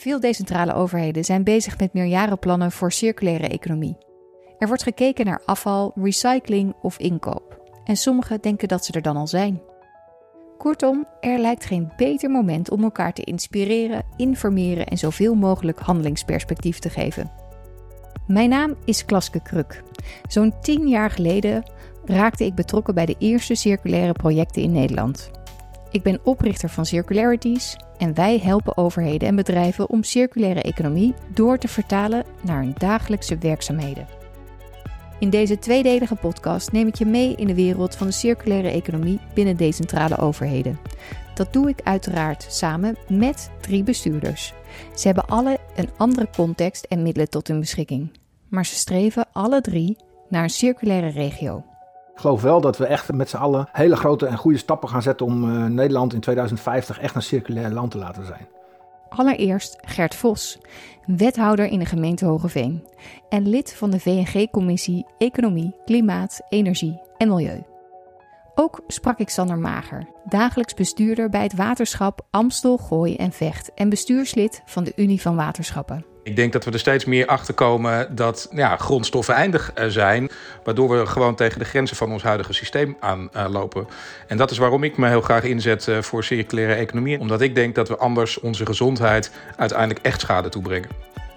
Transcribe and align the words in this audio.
Veel 0.00 0.20
decentrale 0.20 0.74
overheden 0.74 1.24
zijn 1.24 1.44
bezig 1.44 1.78
met 1.78 1.92
meerjarenplannen 1.92 2.72
voor 2.72 2.92
circulaire 2.92 3.48
economie. 3.48 3.96
Er 4.58 4.66
wordt 4.66 4.82
gekeken 4.82 5.26
naar 5.26 5.42
afval, 5.44 5.92
recycling 5.94 6.74
of 6.82 6.98
inkoop. 6.98 7.62
En 7.84 7.96
sommigen 7.96 8.40
denken 8.40 8.68
dat 8.68 8.84
ze 8.84 8.92
er 8.92 9.02
dan 9.02 9.16
al 9.16 9.26
zijn. 9.26 9.62
Kortom, 10.58 11.06
er 11.20 11.38
lijkt 11.38 11.64
geen 11.64 11.92
beter 11.96 12.30
moment 12.30 12.70
om 12.70 12.82
elkaar 12.82 13.12
te 13.12 13.22
inspireren, 13.22 14.04
informeren 14.16 14.86
en 14.86 14.98
zoveel 14.98 15.34
mogelijk 15.34 15.78
handelingsperspectief 15.78 16.78
te 16.78 16.90
geven. 16.90 17.30
Mijn 18.26 18.48
naam 18.48 18.74
is 18.84 19.04
Klaske 19.04 19.42
Kruk. 19.42 19.82
Zo'n 20.28 20.54
tien 20.60 20.88
jaar 20.88 21.10
geleden 21.10 21.70
raakte 22.04 22.44
ik 22.44 22.54
betrokken 22.54 22.94
bij 22.94 23.06
de 23.06 23.16
eerste 23.18 23.54
circulaire 23.54 24.12
projecten 24.12 24.62
in 24.62 24.72
Nederland. 24.72 25.39
Ik 25.90 26.02
ben 26.02 26.20
oprichter 26.22 26.68
van 26.68 26.86
Circularities 26.86 27.76
en 27.98 28.14
wij 28.14 28.38
helpen 28.38 28.76
overheden 28.76 29.28
en 29.28 29.36
bedrijven 29.36 29.88
om 29.88 30.02
circulaire 30.02 30.62
economie 30.62 31.14
door 31.34 31.58
te 31.58 31.68
vertalen 31.68 32.24
naar 32.42 32.62
hun 32.62 32.74
dagelijkse 32.78 33.38
werkzaamheden. 33.38 34.06
In 35.18 35.30
deze 35.30 35.58
tweedelige 35.58 36.14
podcast 36.14 36.72
neem 36.72 36.86
ik 36.86 36.94
je 36.94 37.06
mee 37.06 37.34
in 37.34 37.46
de 37.46 37.54
wereld 37.54 37.96
van 37.96 38.06
de 38.06 38.12
circulaire 38.12 38.68
economie 38.70 39.20
binnen 39.34 39.56
decentrale 39.56 40.18
overheden. 40.18 40.78
Dat 41.34 41.52
doe 41.52 41.68
ik 41.68 41.80
uiteraard 41.84 42.46
samen 42.48 42.96
met 43.08 43.50
drie 43.60 43.82
bestuurders. 43.82 44.52
Ze 44.94 45.06
hebben 45.06 45.26
alle 45.26 45.58
een 45.76 45.90
andere 45.96 46.28
context 46.36 46.84
en 46.84 47.02
middelen 47.02 47.30
tot 47.30 47.48
hun 47.48 47.60
beschikking. 47.60 48.10
Maar 48.48 48.66
ze 48.66 48.74
streven 48.74 49.28
alle 49.32 49.60
drie 49.60 49.96
naar 50.28 50.42
een 50.42 50.50
circulaire 50.50 51.08
regio. 51.08 51.64
Geloof 52.20 52.42
wel 52.42 52.60
dat 52.60 52.76
we 52.76 52.86
echt 52.86 53.12
met 53.12 53.28
z'n 53.28 53.36
allen 53.36 53.68
hele 53.72 53.96
grote 53.96 54.26
en 54.26 54.36
goede 54.36 54.58
stappen 54.58 54.88
gaan 54.88 55.02
zetten 55.02 55.26
om 55.26 55.44
uh, 55.44 55.64
Nederland 55.64 56.14
in 56.14 56.20
2050 56.20 56.98
echt 56.98 57.14
een 57.14 57.22
circulair 57.22 57.70
land 57.70 57.90
te 57.90 57.98
laten 57.98 58.26
zijn. 58.26 58.48
Allereerst 59.08 59.78
Gert 59.80 60.14
Vos, 60.14 60.58
wethouder 61.06 61.66
in 61.66 61.78
de 61.78 61.84
gemeente 61.84 62.24
Hogeveen 62.24 62.88
en 63.28 63.48
lid 63.48 63.74
van 63.74 63.90
de 63.90 64.00
VNG-commissie 64.00 65.06
Economie, 65.18 65.76
Klimaat, 65.84 66.40
Energie 66.48 67.00
en 67.16 67.28
Milieu. 67.28 67.62
Ook 68.54 68.80
sprak 68.86 69.18
ik 69.18 69.28
Sander 69.28 69.58
Mager, 69.58 70.08
dagelijks 70.24 70.74
bestuurder 70.74 71.28
bij 71.28 71.42
het 71.42 71.54
waterschap 71.54 72.26
Amstel, 72.30 72.76
Gooi 72.76 73.16
en 73.16 73.32
Vecht 73.32 73.74
en 73.74 73.88
bestuurslid 73.88 74.62
van 74.64 74.84
de 74.84 74.92
Unie 74.96 75.20
van 75.20 75.36
Waterschappen. 75.36 76.09
Ik 76.22 76.36
denk 76.36 76.52
dat 76.52 76.64
we 76.64 76.70
er 76.70 76.78
steeds 76.78 77.04
meer 77.04 77.26
achter 77.26 77.54
komen 77.54 78.14
dat 78.14 78.48
ja, 78.52 78.76
grondstoffen 78.76 79.34
eindig 79.34 79.72
eh, 79.72 79.86
zijn, 79.86 80.30
waardoor 80.64 80.98
we 80.98 81.06
gewoon 81.06 81.34
tegen 81.34 81.58
de 81.58 81.64
grenzen 81.64 81.96
van 81.96 82.12
ons 82.12 82.22
huidige 82.22 82.52
systeem 82.52 82.96
aanlopen. 83.32 83.86
En 84.26 84.36
dat 84.36 84.50
is 84.50 84.58
waarom 84.58 84.84
ik 84.84 84.96
me 84.96 85.08
heel 85.08 85.20
graag 85.20 85.42
inzet 85.42 85.88
eh, 85.88 85.98
voor 85.98 86.24
circulaire 86.24 86.74
economie, 86.74 87.18
omdat 87.18 87.40
ik 87.40 87.54
denk 87.54 87.74
dat 87.74 87.88
we 87.88 87.96
anders 87.96 88.40
onze 88.40 88.66
gezondheid 88.66 89.30
uiteindelijk 89.56 90.06
echt 90.06 90.20
schade 90.20 90.48
toebrengen. 90.48 90.88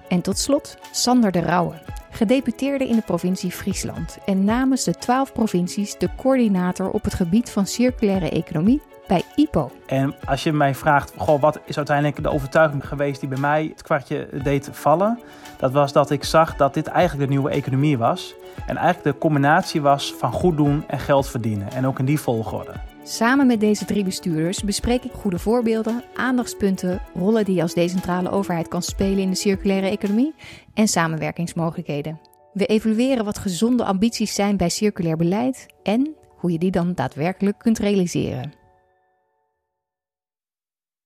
En 0.08 0.22
tot 0.22 0.39
slot 0.39 0.78
Sander 0.92 1.31
de 1.31 1.39
Rauwe, 1.39 1.81
gedeputeerde 2.11 2.88
in 2.88 2.95
de 2.95 3.02
provincie 3.02 3.52
Friesland 3.52 4.17
en 4.26 4.44
namens 4.44 4.84
de 4.84 4.94
twaalf 4.94 5.34
provincies 5.34 5.98
de 5.98 6.09
coördinator 6.17 6.89
op 6.89 7.04
het 7.04 7.14
gebied 7.14 7.50
van 7.50 7.67
circulaire 7.67 8.30
economie 8.30 8.81
bij 9.07 9.23
IPO. 9.35 9.71
En 9.85 10.15
als 10.25 10.43
je 10.43 10.53
mij 10.53 10.75
vraagt, 10.75 11.13
goh, 11.17 11.41
wat 11.41 11.59
is 11.65 11.77
uiteindelijk 11.77 12.23
de 12.23 12.29
overtuiging 12.29 12.87
geweest 12.87 13.19
die 13.19 13.29
bij 13.29 13.39
mij 13.39 13.69
het 13.69 13.81
kwartje 13.81 14.27
deed 14.43 14.69
vallen? 14.71 15.19
Dat 15.57 15.71
was 15.71 15.91
dat 15.91 16.09
ik 16.09 16.23
zag 16.23 16.55
dat 16.55 16.73
dit 16.73 16.87
eigenlijk 16.87 17.29
de 17.29 17.35
nieuwe 17.35 17.49
economie 17.49 17.97
was. 17.97 18.35
En 18.65 18.77
eigenlijk 18.77 19.15
de 19.15 19.21
combinatie 19.21 19.81
was 19.81 20.13
van 20.13 20.31
goed 20.31 20.57
doen 20.57 20.83
en 20.87 20.99
geld 20.99 21.27
verdienen. 21.27 21.71
En 21.71 21.87
ook 21.87 21.99
in 21.99 22.05
die 22.05 22.19
volgorde. 22.19 22.71
Samen 23.03 23.47
met 23.47 23.59
deze 23.59 23.85
drie 23.85 24.03
bestuurders 24.03 24.63
bespreek 24.63 25.03
ik 25.03 25.11
goede 25.11 25.39
voorbeelden, 25.39 26.03
aandachtspunten, 26.15 27.01
rollen 27.15 27.45
die 27.45 27.55
je 27.55 27.61
als 27.61 27.73
decentrale 27.73 28.29
overheid 28.29 28.67
kan 28.67 28.81
spelen 28.81 29.19
in 29.19 29.29
de 29.29 29.35
circulaire 29.35 29.89
economie 29.89 30.33
en 30.73 30.87
samenwerkingsmogelijkheden. 30.87 32.19
We 32.53 32.65
evalueren 32.65 33.25
wat 33.25 33.37
gezonde 33.37 33.83
ambities 33.83 34.36
zijn 34.36 34.58
bij 34.58 34.69
circulair 34.69 35.17
beleid 35.17 35.65
en 35.83 36.15
hoe 36.37 36.52
je 36.52 36.58
die 36.58 36.71
dan 36.71 36.93
daadwerkelijk 36.93 37.58
kunt 37.58 37.80
realiseren. 37.80 38.62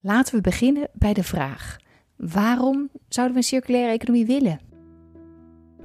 Laten 0.00 0.34
we 0.34 0.40
beginnen 0.40 0.88
bij 0.92 1.12
de 1.12 1.22
vraag: 1.22 1.76
waarom 2.16 2.88
zouden 3.08 3.34
we 3.36 3.42
een 3.42 3.48
circulaire 3.48 3.92
economie 3.92 4.26
willen? 4.26 4.60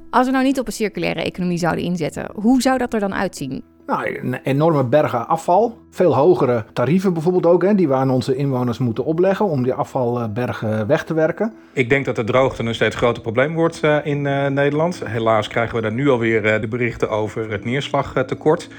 Als 0.09 0.25
we 0.25 0.31
nou 0.31 0.44
niet 0.44 0.59
op 0.59 0.68
een 0.68 0.74
circulaire 0.74 1.24
economie 1.24 1.57
zouden 1.57 1.84
inzetten, 1.84 2.29
hoe 2.34 2.62
zou 2.62 2.78
dat 2.78 2.94
er 2.94 3.00
dan 3.00 3.13
uitzien? 3.13 3.63
Nou, 3.85 4.19
een 4.22 4.34
enorme 4.44 4.85
bergen 4.85 5.28
afval. 5.28 5.78
Veel 5.90 6.16
hogere 6.16 6.66
tarieven 6.73 7.13
bijvoorbeeld 7.13 7.46
ook, 7.46 7.63
hè, 7.63 7.75
die 7.75 7.88
we 7.88 7.94
aan 7.94 8.09
onze 8.09 8.35
inwoners 8.35 8.78
moeten 8.78 9.06
opleggen 9.06 9.46
om 9.46 9.63
die 9.63 9.73
afvalbergen 9.73 10.88
weg 10.88 11.03
te 11.03 11.13
werken. 11.13 11.53
Ik 11.73 11.90
denk 11.90 12.06
dat 12.06 12.16
de 12.16 12.23
droogte 12.23 12.63
een 12.63 12.75
steeds 12.75 12.96
groter 12.96 13.22
probleem 13.22 13.53
wordt 13.53 13.84
uh, 13.84 14.06
in 14.06 14.25
uh, 14.25 14.47
Nederland. 14.47 15.02
Helaas 15.06 15.47
krijgen 15.47 15.75
we 15.75 15.81
daar 15.81 15.94
nu 15.94 16.09
alweer 16.09 16.46
uh, 16.46 16.62
de 16.62 16.68
berichten 16.68 17.09
over 17.09 17.52
het 17.52 17.66
neerslagtekort. 17.66 18.69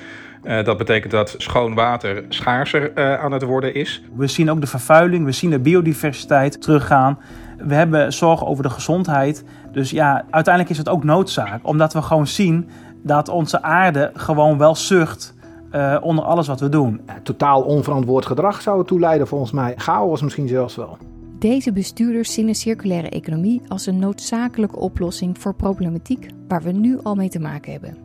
Uh, 0.45 0.65
dat 0.65 0.77
betekent 0.77 1.13
dat 1.13 1.35
schoon 1.39 1.75
water 1.75 2.25
schaarser 2.29 2.93
uh, 2.95 3.23
aan 3.23 3.33
het 3.33 3.43
worden 3.43 3.75
is. 3.75 4.03
We 4.17 4.27
zien 4.27 4.51
ook 4.51 4.61
de 4.61 4.67
vervuiling, 4.67 5.25
we 5.25 5.33
zien 5.33 5.51
de 5.51 5.59
biodiversiteit 5.59 6.63
teruggaan. 6.63 7.19
We 7.59 7.75
hebben 7.75 8.13
zorgen 8.13 8.47
over 8.47 8.63
de 8.63 8.71
gezondheid. 8.71 9.45
Dus 9.73 9.91
ja, 9.91 10.25
uiteindelijk 10.31 10.73
is 10.75 10.79
het 10.79 10.89
ook 10.89 11.05
noodzaak, 11.05 11.61
omdat 11.63 11.93
we 11.93 12.03
gewoon 12.03 12.27
zien 12.27 12.69
dat 13.03 13.29
onze 13.29 13.63
aarde 13.63 14.11
gewoon 14.15 14.59
wel 14.59 14.75
zucht 14.75 15.35
uh, 15.73 15.97
onder 16.01 16.25
alles 16.25 16.47
wat 16.47 16.61
we 16.61 16.69
doen. 16.69 17.01
Totaal 17.23 17.63
onverantwoord 17.63 18.27
gedrag 18.27 18.63
zou 18.63 18.79
het 18.79 18.87
toeleiden 18.87 19.27
volgens 19.27 19.53
mij. 19.53 19.75
Chaos 19.77 20.23
misschien 20.23 20.49
zelfs 20.49 20.77
wel. 20.77 20.99
Deze 21.39 21.73
bestuurders 21.73 22.33
zien 22.33 22.49
een 22.49 22.55
circulaire 22.55 23.09
economie 23.09 23.63
als 23.69 23.87
een 23.87 23.99
noodzakelijke 23.99 24.79
oplossing 24.79 25.39
voor 25.39 25.55
problematiek 25.55 26.27
waar 26.49 26.63
we 26.63 26.73
nu 26.73 26.99
al 27.03 27.15
mee 27.15 27.29
te 27.29 27.41
maken 27.41 27.73
hebben. 27.73 28.04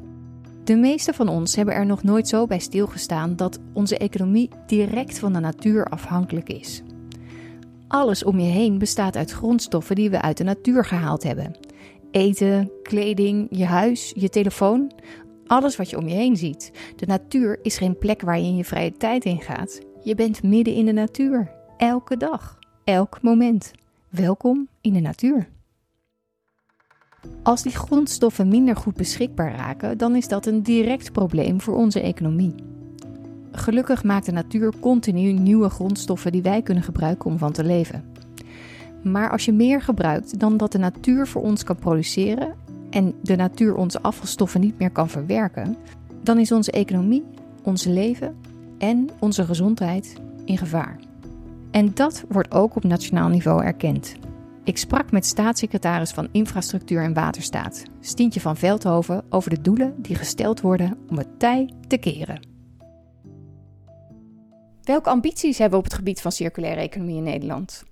De 0.63 0.75
meeste 0.75 1.13
van 1.13 1.27
ons 1.27 1.55
hebben 1.55 1.73
er 1.73 1.85
nog 1.85 2.03
nooit 2.03 2.27
zo 2.27 2.45
bij 2.45 2.59
stilgestaan 2.59 3.35
dat 3.35 3.59
onze 3.73 3.97
economie 3.97 4.49
direct 4.67 5.19
van 5.19 5.33
de 5.33 5.39
natuur 5.39 5.85
afhankelijk 5.85 6.49
is. 6.49 6.83
Alles 7.87 8.23
om 8.23 8.39
je 8.39 8.51
heen 8.51 8.77
bestaat 8.77 9.15
uit 9.15 9.31
grondstoffen 9.31 9.95
die 9.95 10.09
we 10.09 10.21
uit 10.21 10.37
de 10.37 10.43
natuur 10.43 10.85
gehaald 10.85 11.23
hebben. 11.23 11.57
Eten, 12.11 12.71
kleding, 12.83 13.47
je 13.49 13.65
huis, 13.65 14.13
je 14.15 14.29
telefoon, 14.29 14.91
alles 15.47 15.75
wat 15.75 15.89
je 15.89 15.97
om 15.97 16.07
je 16.07 16.15
heen 16.15 16.37
ziet. 16.37 16.71
De 16.95 17.05
natuur 17.05 17.59
is 17.61 17.77
geen 17.77 17.97
plek 17.97 18.21
waar 18.21 18.39
je 18.39 18.45
in 18.45 18.55
je 18.55 18.65
vrije 18.65 18.97
tijd 18.97 19.25
in 19.25 19.41
gaat. 19.41 19.79
Je 20.03 20.15
bent 20.15 20.43
midden 20.43 20.73
in 20.73 20.85
de 20.85 20.91
natuur, 20.91 21.51
elke 21.77 22.17
dag, 22.17 22.59
elk 22.83 23.21
moment. 23.21 23.71
Welkom 24.09 24.67
in 24.81 24.93
de 24.93 24.99
natuur. 24.99 25.49
Als 27.43 27.61
die 27.61 27.75
grondstoffen 27.75 28.47
minder 28.47 28.75
goed 28.75 28.95
beschikbaar 28.95 29.55
raken, 29.55 29.97
dan 29.97 30.15
is 30.15 30.27
dat 30.27 30.45
een 30.45 30.63
direct 30.63 31.11
probleem 31.11 31.61
voor 31.61 31.75
onze 31.75 32.01
economie. 32.01 32.55
Gelukkig 33.51 34.03
maakt 34.03 34.25
de 34.25 34.31
natuur 34.31 34.73
continu 34.79 35.31
nieuwe 35.31 35.69
grondstoffen 35.69 36.31
die 36.31 36.41
wij 36.41 36.61
kunnen 36.61 36.83
gebruiken 36.83 37.29
om 37.29 37.37
van 37.37 37.51
te 37.51 37.63
leven. 37.63 38.03
Maar 39.03 39.29
als 39.29 39.45
je 39.45 39.51
meer 39.51 39.81
gebruikt 39.81 40.39
dan 40.39 40.57
dat 40.57 40.71
de 40.71 40.77
natuur 40.77 41.27
voor 41.27 41.41
ons 41.41 41.63
kan 41.63 41.75
produceren 41.75 42.53
en 42.89 43.13
de 43.21 43.35
natuur 43.35 43.75
onze 43.75 44.01
afvalstoffen 44.01 44.61
niet 44.61 44.79
meer 44.79 44.91
kan 44.91 45.09
verwerken, 45.09 45.75
dan 46.23 46.39
is 46.39 46.51
onze 46.51 46.71
economie, 46.71 47.23
ons 47.63 47.83
leven 47.83 48.35
en 48.77 49.09
onze 49.19 49.45
gezondheid 49.45 50.15
in 50.45 50.57
gevaar. 50.57 50.99
En 51.71 51.91
dat 51.93 52.23
wordt 52.29 52.51
ook 52.51 52.75
op 52.75 52.83
nationaal 52.83 53.29
niveau 53.29 53.63
erkend. 53.63 54.15
Ik 54.69 54.77
sprak 54.77 55.11
met 55.11 55.25
staatssecretaris 55.25 56.11
van 56.11 56.29
Infrastructuur 56.31 57.03
en 57.03 57.13
Waterstaat, 57.13 57.83
Stientje 57.99 58.39
van 58.39 58.57
Veldhoven, 58.57 59.25
over 59.29 59.49
de 59.49 59.61
doelen 59.61 59.95
die 59.97 60.15
gesteld 60.15 60.61
worden 60.61 60.97
om 61.07 61.17
het 61.17 61.39
tij 61.39 61.73
te 61.87 61.97
keren. 61.97 62.47
Welke 64.83 65.09
ambities 65.09 65.57
hebben 65.57 65.79
we 65.79 65.85
op 65.85 65.89
het 65.91 65.99
gebied 65.99 66.21
van 66.21 66.31
circulaire 66.31 66.81
economie 66.81 67.17
in 67.17 67.23
Nederland? 67.23 67.83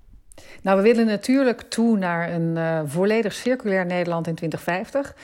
Nou, 0.62 0.76
we 0.76 0.82
willen 0.82 1.06
natuurlijk 1.06 1.60
toe 1.60 1.96
naar 1.96 2.32
een 2.32 2.56
uh, 2.56 2.80
volledig 2.84 3.32
circulair 3.32 3.86
Nederland 3.86 4.26
in 4.26 4.34
2050. 4.34 5.16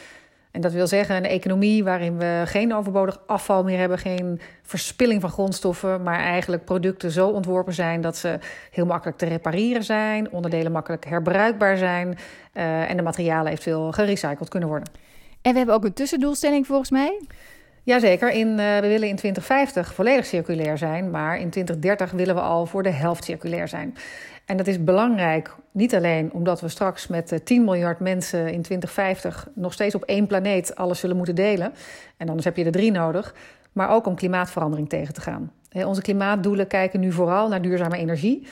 En 0.54 0.60
dat 0.60 0.72
wil 0.72 0.86
zeggen 0.86 1.16
een 1.16 1.24
economie 1.24 1.84
waarin 1.84 2.18
we 2.18 2.42
geen 2.44 2.74
overbodig 2.74 3.20
afval 3.26 3.64
meer 3.64 3.78
hebben, 3.78 3.98
geen 3.98 4.40
verspilling 4.62 5.20
van 5.20 5.30
grondstoffen, 5.30 6.02
maar 6.02 6.18
eigenlijk 6.18 6.64
producten 6.64 7.10
zo 7.10 7.28
ontworpen 7.28 7.72
zijn 7.72 8.00
dat 8.00 8.16
ze 8.16 8.38
heel 8.70 8.86
makkelijk 8.86 9.18
te 9.18 9.26
repareren 9.26 9.84
zijn, 9.84 10.30
onderdelen 10.30 10.72
makkelijk 10.72 11.04
herbruikbaar 11.04 11.76
zijn 11.76 12.08
uh, 12.08 12.90
en 12.90 12.96
de 12.96 13.02
materialen 13.02 13.52
eventueel 13.52 13.92
gerecycled 13.92 14.48
kunnen 14.48 14.68
worden. 14.68 14.88
En 15.42 15.52
we 15.52 15.56
hebben 15.56 15.74
ook 15.74 15.84
een 15.84 15.92
tussendoelstelling 15.92 16.66
volgens 16.66 16.90
mij. 16.90 17.20
Jazeker, 17.82 18.30
in, 18.30 18.48
uh, 18.48 18.56
we 18.56 18.88
willen 18.88 19.08
in 19.08 19.16
2050 19.16 19.94
volledig 19.94 20.26
circulair 20.26 20.78
zijn, 20.78 21.10
maar 21.10 21.38
in 21.38 21.50
2030 21.50 22.10
willen 22.10 22.34
we 22.34 22.40
al 22.40 22.66
voor 22.66 22.82
de 22.82 22.90
helft 22.90 23.24
circulair 23.24 23.68
zijn. 23.68 23.96
En 24.44 24.56
dat 24.56 24.66
is 24.66 24.84
belangrijk, 24.84 25.54
niet 25.72 25.94
alleen 25.94 26.32
omdat 26.32 26.60
we 26.60 26.68
straks 26.68 27.06
met 27.06 27.40
10 27.44 27.58
eh, 27.58 27.64
miljard 27.64 28.00
mensen 28.00 28.40
in 28.40 28.62
2050 28.62 29.48
nog 29.54 29.72
steeds 29.72 29.94
op 29.94 30.02
één 30.02 30.26
planeet 30.26 30.76
alles 30.76 31.00
zullen 31.00 31.16
moeten 31.16 31.34
delen. 31.34 31.72
En 32.16 32.28
anders 32.28 32.44
heb 32.44 32.56
je 32.56 32.64
er 32.64 32.72
drie 32.72 32.90
nodig. 32.90 33.34
Maar 33.72 33.90
ook 33.90 34.06
om 34.06 34.14
klimaatverandering 34.14 34.88
tegen 34.88 35.14
te 35.14 35.20
gaan. 35.20 35.52
Onze 35.72 36.02
klimaatdoelen 36.02 36.66
kijken 36.66 37.00
nu 37.00 37.12
vooral 37.12 37.48
naar 37.48 37.62
duurzame 37.62 37.96
energie. 37.96 38.46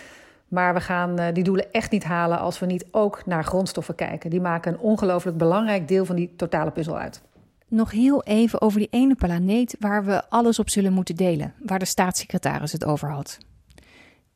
Maar 0.49 0.75
we 0.75 0.81
gaan 0.81 1.21
uh, 1.21 1.27
die 1.33 1.45
doelen 1.45 1.73
echt 1.73 1.91
niet 1.91 2.05
halen 2.05 2.39
als 2.39 2.59
we 2.59 2.67
niet 2.67 2.87
ook 2.91 3.27
naar 3.27 3.45
grondstoffen 3.45 3.95
kijken. 3.95 4.31
Die 4.31 4.41
maken 4.41 4.73
een 4.73 4.79
ongelooflijk 4.79 5.37
belangrijk 5.37 5.89
deel 5.89 6.05
van 6.05 6.17
die 6.17 6.33
totale 6.37 6.71
puzzel 6.71 6.99
uit. 6.99 7.23
Nog 7.69 7.91
heel 7.91 8.23
even 8.23 8.61
over 8.61 8.79
die 8.79 8.89
ene 8.91 9.15
planeet 9.15 9.77
waar 9.79 10.05
we 10.05 10.23
alles 10.29 10.59
op 10.59 10.71
zullen 10.71 10.93
moeten 10.93 11.17
delen, 11.17 11.55
waar 11.63 11.79
de 11.79 11.85
staatssecretaris 11.85 12.73
het 12.73 12.85
over 12.85 13.11
had. 13.11 13.39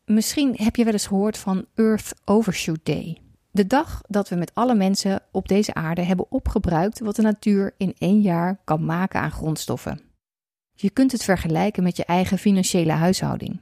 Misschien 0.07 0.55
heb 0.57 0.77
je 0.77 0.85
wel 0.85 0.93
eens 0.93 1.07
gehoord 1.07 1.39
van 1.39 1.67
Earth 1.75 2.15
Overshoot 2.25 2.81
Day. 2.83 3.19
De 3.51 3.67
dag 3.67 4.03
dat 4.09 4.29
we 4.29 4.37
met 4.37 4.55
alle 4.55 4.75
mensen 4.75 5.23
op 5.33 5.49
deze 5.49 5.75
aarde 5.75 6.03
hebben 6.03 6.31
opgebruikt 6.31 7.01
wat 7.01 7.17
de 7.17 7.23
natuur 7.23 7.75
in 7.77 7.95
één 7.99 8.21
jaar 8.21 8.61
kan 8.65 8.85
maken 8.85 9.21
aan 9.21 9.31
grondstoffen. 9.31 10.01
Je 10.73 10.91
kunt 10.91 11.13
het 11.13 11.25
vergelijken 11.25 11.83
met 11.83 11.97
je 11.97 12.05
eigen 12.05 12.39
financiële 12.39 12.93
huishouding. 12.93 13.61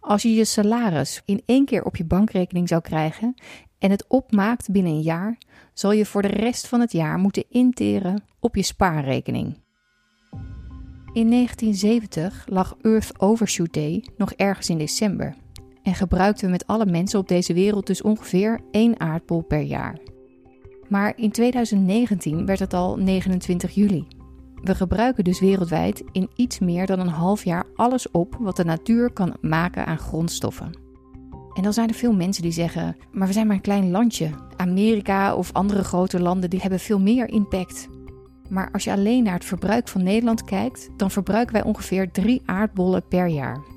Als 0.00 0.22
je 0.22 0.34
je 0.34 0.44
salaris 0.44 1.22
in 1.24 1.42
één 1.46 1.64
keer 1.64 1.84
op 1.84 1.96
je 1.96 2.04
bankrekening 2.04 2.68
zou 2.68 2.80
krijgen 2.80 3.34
en 3.78 3.90
het 3.90 4.04
opmaakt 4.08 4.70
binnen 4.70 4.92
een 4.92 5.02
jaar, 5.02 5.38
zal 5.74 5.92
je 5.92 6.06
voor 6.06 6.22
de 6.22 6.28
rest 6.28 6.66
van 6.66 6.80
het 6.80 6.92
jaar 6.92 7.18
moeten 7.18 7.44
interen 7.48 8.22
op 8.40 8.56
je 8.56 8.62
spaarrekening. 8.62 9.58
In 11.12 11.30
1970 11.30 12.44
lag 12.48 12.76
Earth 12.82 13.20
Overshoot 13.20 13.72
Day 13.72 14.04
nog 14.16 14.32
ergens 14.32 14.68
in 14.68 14.78
december 14.78 15.34
en 15.82 15.94
gebruikten 15.94 16.44
we 16.44 16.50
met 16.50 16.66
alle 16.66 16.86
mensen 16.86 17.18
op 17.18 17.28
deze 17.28 17.54
wereld 17.54 17.86
dus 17.86 18.02
ongeveer 18.02 18.60
één 18.70 19.00
aardbol 19.00 19.40
per 19.40 19.60
jaar. 19.60 19.98
Maar 20.88 21.12
in 21.16 21.30
2019 21.30 22.46
werd 22.46 22.58
het 22.58 22.74
al 22.74 22.96
29 22.96 23.74
juli. 23.74 24.06
We 24.62 24.74
gebruiken 24.74 25.24
dus 25.24 25.40
wereldwijd 25.40 26.02
in 26.12 26.30
iets 26.34 26.58
meer 26.58 26.86
dan 26.86 27.00
een 27.00 27.08
half 27.08 27.44
jaar 27.44 27.64
alles 27.74 28.10
op 28.10 28.36
wat 28.40 28.56
de 28.56 28.64
natuur 28.64 29.12
kan 29.12 29.36
maken 29.40 29.86
aan 29.86 29.98
grondstoffen. 29.98 30.78
En 31.54 31.62
dan 31.62 31.72
zijn 31.72 31.88
er 31.88 31.94
veel 31.94 32.14
mensen 32.14 32.42
die 32.42 32.52
zeggen: 32.52 32.96
maar 33.12 33.26
we 33.26 33.32
zijn 33.32 33.46
maar 33.46 33.56
een 33.56 33.62
klein 33.62 33.90
landje. 33.90 34.30
Amerika 34.56 35.34
of 35.34 35.52
andere 35.52 35.84
grote 35.84 36.20
landen 36.20 36.50
die 36.50 36.60
hebben 36.60 36.80
veel 36.80 37.00
meer 37.00 37.28
impact. 37.28 37.88
Maar 38.48 38.68
als 38.72 38.84
je 38.84 38.92
alleen 38.92 39.22
naar 39.22 39.34
het 39.34 39.44
verbruik 39.44 39.88
van 39.88 40.02
Nederland 40.02 40.44
kijkt, 40.44 40.88
dan 40.96 41.10
verbruiken 41.10 41.54
wij 41.54 41.64
ongeveer 41.64 42.10
drie 42.10 42.42
aardbollen 42.44 43.08
per 43.08 43.26
jaar. 43.26 43.69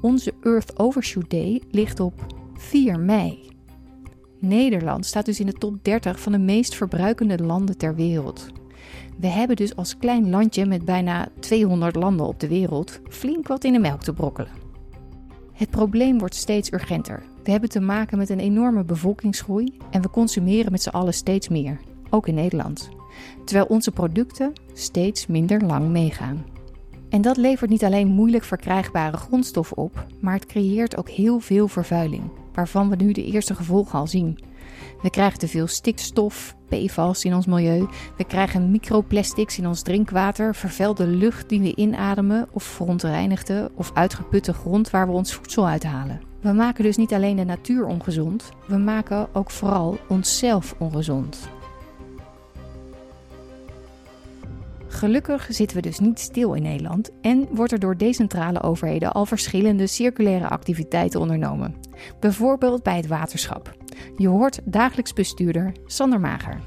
Onze 0.00 0.34
Earth 0.42 0.78
Overshoot 0.78 1.30
Day 1.30 1.62
ligt 1.70 2.00
op 2.00 2.26
4 2.54 3.00
mei. 3.00 3.48
Nederland 4.40 5.06
staat 5.06 5.24
dus 5.24 5.40
in 5.40 5.46
de 5.46 5.52
top 5.52 5.84
30 5.84 6.20
van 6.20 6.32
de 6.32 6.38
meest 6.38 6.74
verbruikende 6.74 7.38
landen 7.44 7.78
ter 7.78 7.94
wereld. 7.94 8.46
We 9.18 9.26
hebben 9.26 9.56
dus 9.56 9.76
als 9.76 9.96
klein 9.96 10.30
landje 10.30 10.66
met 10.66 10.84
bijna 10.84 11.28
200 11.40 11.96
landen 11.96 12.26
op 12.26 12.40
de 12.40 12.48
wereld 12.48 13.00
flink 13.08 13.48
wat 13.48 13.64
in 13.64 13.72
de 13.72 13.78
melk 13.78 14.02
te 14.02 14.12
brokkelen. 14.12 14.50
Het 15.52 15.70
probleem 15.70 16.18
wordt 16.18 16.34
steeds 16.34 16.72
urgenter. 16.72 17.22
We 17.42 17.50
hebben 17.50 17.70
te 17.70 17.80
maken 17.80 18.18
met 18.18 18.28
een 18.28 18.40
enorme 18.40 18.84
bevolkingsgroei 18.84 19.76
en 19.90 20.02
we 20.02 20.10
consumeren 20.10 20.72
met 20.72 20.82
z'n 20.82 20.88
allen 20.88 21.14
steeds 21.14 21.48
meer, 21.48 21.80
ook 22.10 22.28
in 22.28 22.34
Nederland. 22.34 22.88
Terwijl 23.44 23.66
onze 23.66 23.90
producten 23.90 24.52
steeds 24.72 25.26
minder 25.26 25.64
lang 25.64 25.88
meegaan. 25.88 26.44
En 27.10 27.22
dat 27.22 27.36
levert 27.36 27.70
niet 27.70 27.84
alleen 27.84 28.08
moeilijk 28.08 28.44
verkrijgbare 28.44 29.16
grondstoffen 29.16 29.76
op, 29.76 30.06
maar 30.20 30.34
het 30.34 30.46
creëert 30.46 30.96
ook 30.96 31.08
heel 31.08 31.38
veel 31.38 31.68
vervuiling, 31.68 32.22
waarvan 32.54 32.88
we 32.88 32.96
nu 32.96 33.12
de 33.12 33.24
eerste 33.24 33.54
gevolgen 33.54 33.98
al 33.98 34.06
zien. 34.06 34.38
We 35.02 35.10
krijgen 35.10 35.38
te 35.38 35.48
veel 35.48 35.66
stikstof, 35.66 36.56
PFAS 36.68 37.24
in 37.24 37.34
ons 37.34 37.46
milieu. 37.46 37.86
We 38.16 38.24
krijgen 38.24 38.70
microplastics 38.70 39.58
in 39.58 39.66
ons 39.66 39.82
drinkwater, 39.82 40.54
vervuilde 40.54 41.06
lucht 41.06 41.48
die 41.48 41.60
we 41.60 41.74
inademen 41.74 42.48
of 42.52 42.62
verontreinigde 42.62 43.70
of 43.74 43.90
uitgeputte 43.94 44.52
grond 44.52 44.90
waar 44.90 45.06
we 45.06 45.12
ons 45.12 45.34
voedsel 45.34 45.66
uithalen. 45.66 46.20
We 46.40 46.52
maken 46.52 46.84
dus 46.84 46.96
niet 46.96 47.12
alleen 47.12 47.36
de 47.36 47.44
natuur 47.44 47.86
ongezond, 47.86 48.48
we 48.66 48.76
maken 48.76 49.28
ook 49.32 49.50
vooral 49.50 49.98
onszelf 50.08 50.74
ongezond. 50.78 51.48
Gelukkig 54.88 55.46
zitten 55.50 55.76
we 55.76 55.82
dus 55.82 55.98
niet 55.98 56.18
stil 56.18 56.54
in 56.54 56.62
Nederland 56.62 57.10
en 57.20 57.48
wordt 57.50 57.72
er 57.72 57.78
door 57.78 57.96
decentrale 57.96 58.62
overheden 58.62 59.12
al 59.12 59.26
verschillende 59.26 59.86
circulaire 59.86 60.48
activiteiten 60.48 61.20
ondernomen. 61.20 61.74
Bijvoorbeeld 62.20 62.82
bij 62.82 62.96
het 62.96 63.06
waterschap. 63.06 63.76
Je 64.16 64.28
hoort 64.28 64.60
dagelijks 64.64 65.12
bestuurder 65.12 65.72
Sander 65.86 66.20
Mager. 66.20 66.60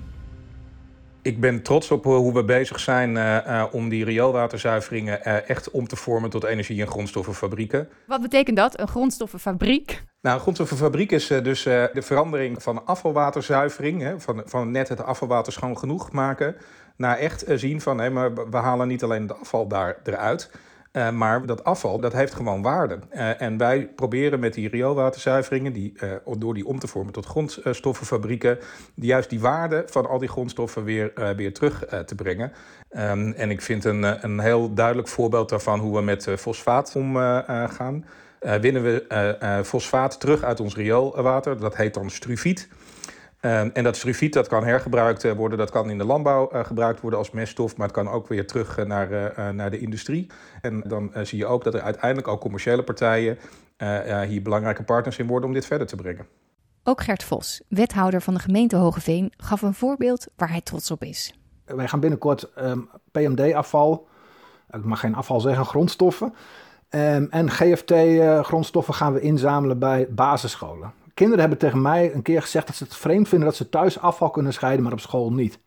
Ik 1.23 1.39
ben 1.39 1.61
trots 1.61 1.91
op 1.91 2.03
hoe 2.03 2.33
we 2.33 2.43
bezig 2.43 2.79
zijn 2.79 3.15
uh, 3.15 3.37
uh, 3.47 3.65
om 3.71 3.89
die 3.89 4.05
rioolwaterzuiveringen 4.05 5.19
uh, 5.23 5.49
echt 5.49 5.71
om 5.71 5.87
te 5.87 5.95
vormen 5.95 6.29
tot 6.29 6.43
energie- 6.43 6.81
en 6.81 6.87
grondstoffenfabrieken. 6.87 7.89
Wat 8.07 8.21
betekent 8.21 8.57
dat, 8.57 8.79
een 8.79 8.87
grondstoffenfabriek? 8.87 10.03
Nou, 10.21 10.35
een 10.35 10.41
grondstoffenfabriek 10.41 11.11
is 11.11 11.27
dus 11.27 11.63
de 11.63 11.89
verandering 11.93 12.63
van 12.63 12.85
afvalwaterzuivering, 12.85 14.01
hè, 14.01 14.19
van, 14.19 14.41
van 14.45 14.71
net 14.71 14.89
het 14.89 15.03
afvalwater 15.03 15.53
schoon 15.53 15.77
genoeg 15.77 16.11
maken, 16.11 16.55
naar 17.01 17.17
echt 17.17 17.43
zien 17.47 17.81
van, 17.81 17.99
hé, 17.99 18.09
maar 18.09 18.49
we 18.49 18.57
halen 18.57 18.87
niet 18.87 19.03
alleen 19.03 19.21
het 19.21 19.39
afval 19.39 19.67
daar 19.67 19.97
eruit, 20.03 20.51
uh, 20.93 21.11
maar 21.11 21.45
dat 21.45 21.63
afval, 21.63 21.99
dat 21.99 22.13
heeft 22.13 22.33
gewoon 22.33 22.61
waarde. 22.61 22.99
Uh, 23.11 23.41
en 23.41 23.57
wij 23.57 23.87
proberen 23.87 24.39
met 24.39 24.53
die 24.53 24.69
rioolwaterzuiveringen, 24.69 25.73
die, 25.73 25.93
door 26.37 26.53
die 26.53 26.65
om 26.65 26.79
te 26.79 26.87
vormen 26.87 27.13
tot 27.13 27.25
grondstoffenfabrieken, 27.25 28.59
juist 28.95 29.29
die 29.29 29.39
waarde 29.39 29.83
van 29.85 30.07
al 30.07 30.19
die 30.19 30.29
grondstoffen 30.29 30.83
weer, 30.83 31.33
weer 31.35 31.53
terug 31.53 31.85
te 32.05 32.15
brengen. 32.15 32.51
Um, 32.97 33.31
en 33.31 33.51
ik 33.51 33.61
vind 33.61 33.85
een, 33.85 34.23
een 34.25 34.39
heel 34.39 34.73
duidelijk 34.73 35.07
voorbeeld 35.07 35.49
daarvan 35.49 35.79
hoe 35.79 35.95
we 35.95 36.01
met 36.01 36.27
fosfaat 36.37 36.95
omgaan. 36.95 38.05
winnen 38.39 38.83
we 38.83 39.61
fosfaat 39.63 40.19
terug 40.19 40.43
uit 40.43 40.59
ons 40.59 40.75
rioolwater, 40.75 41.59
dat 41.59 41.75
heet 41.75 41.93
dan 41.93 42.09
struviet. 42.09 42.69
Um, 43.41 43.71
en 43.73 43.83
dat 43.83 43.95
strufiet 43.95 44.33
dat 44.33 44.47
kan 44.47 44.63
hergebruikt 44.63 45.23
eh, 45.23 45.31
worden, 45.31 45.57
dat 45.57 45.69
kan 45.69 45.89
in 45.89 45.97
de 45.97 46.05
landbouw 46.05 46.49
uh, 46.53 46.63
gebruikt 46.63 47.01
worden 47.01 47.19
als 47.19 47.31
meststof, 47.31 47.77
maar 47.77 47.87
het 47.87 47.95
kan 47.95 48.09
ook 48.09 48.27
weer 48.27 48.47
terug 48.47 48.77
uh, 48.77 48.85
naar, 48.85 49.11
uh, 49.11 49.49
naar 49.49 49.71
de 49.71 49.79
industrie. 49.79 50.27
En 50.61 50.83
dan 50.85 51.11
zie 51.21 51.37
je 51.37 51.45
ook 51.45 51.63
dat 51.63 51.73
er 51.73 51.81
uiteindelijk 51.81 52.27
ook 52.27 52.41
commerciële 52.41 52.83
partijen 52.83 53.37
hier 54.27 54.41
belangrijke 54.41 54.83
partners 54.83 55.17
in 55.17 55.27
worden 55.27 55.47
om 55.47 55.53
dit 55.53 55.65
verder 55.65 55.87
te 55.87 55.95
brengen. 55.95 56.27
Ook 56.83 57.03
Gert 57.03 57.23
Vos, 57.23 57.61
wethouder 57.67 58.21
van 58.21 58.33
de 58.33 58.39
gemeente 58.39 58.75
Hogeveen, 58.75 59.33
gaf 59.37 59.61
een 59.61 59.73
voorbeeld 59.73 60.27
waar 60.35 60.49
hij 60.49 60.61
trots 60.61 60.91
op 60.91 61.03
is. 61.03 61.33
Wij 61.65 61.87
gaan 61.87 61.99
binnenkort 61.99 62.49
um, 62.57 62.89
PMD-afval, 63.11 64.07
ik 64.71 64.83
mag 64.83 64.99
geen 64.99 65.15
afval 65.15 65.39
zeggen, 65.39 65.65
grondstoffen. 65.65 66.33
Um, 66.89 67.27
en 67.29 67.49
GFT-grondstoffen 67.51 68.93
gaan 68.93 69.13
we 69.13 69.19
inzamelen 69.19 69.79
bij 69.79 70.07
basisscholen. 70.09 70.93
Kinderen 71.13 71.39
hebben 71.39 71.57
tegen 71.57 71.81
mij 71.81 72.13
een 72.13 72.21
keer 72.21 72.41
gezegd 72.41 72.67
dat 72.67 72.75
ze 72.75 72.83
het 72.83 72.95
vreemd 72.95 73.27
vinden 73.27 73.47
dat 73.47 73.57
ze 73.57 73.69
thuis 73.69 73.99
afval 73.99 74.29
kunnen 74.29 74.53
scheiden, 74.53 74.83
maar 74.83 74.93
op 74.93 74.99
school 74.99 75.33
niet. 75.33 75.59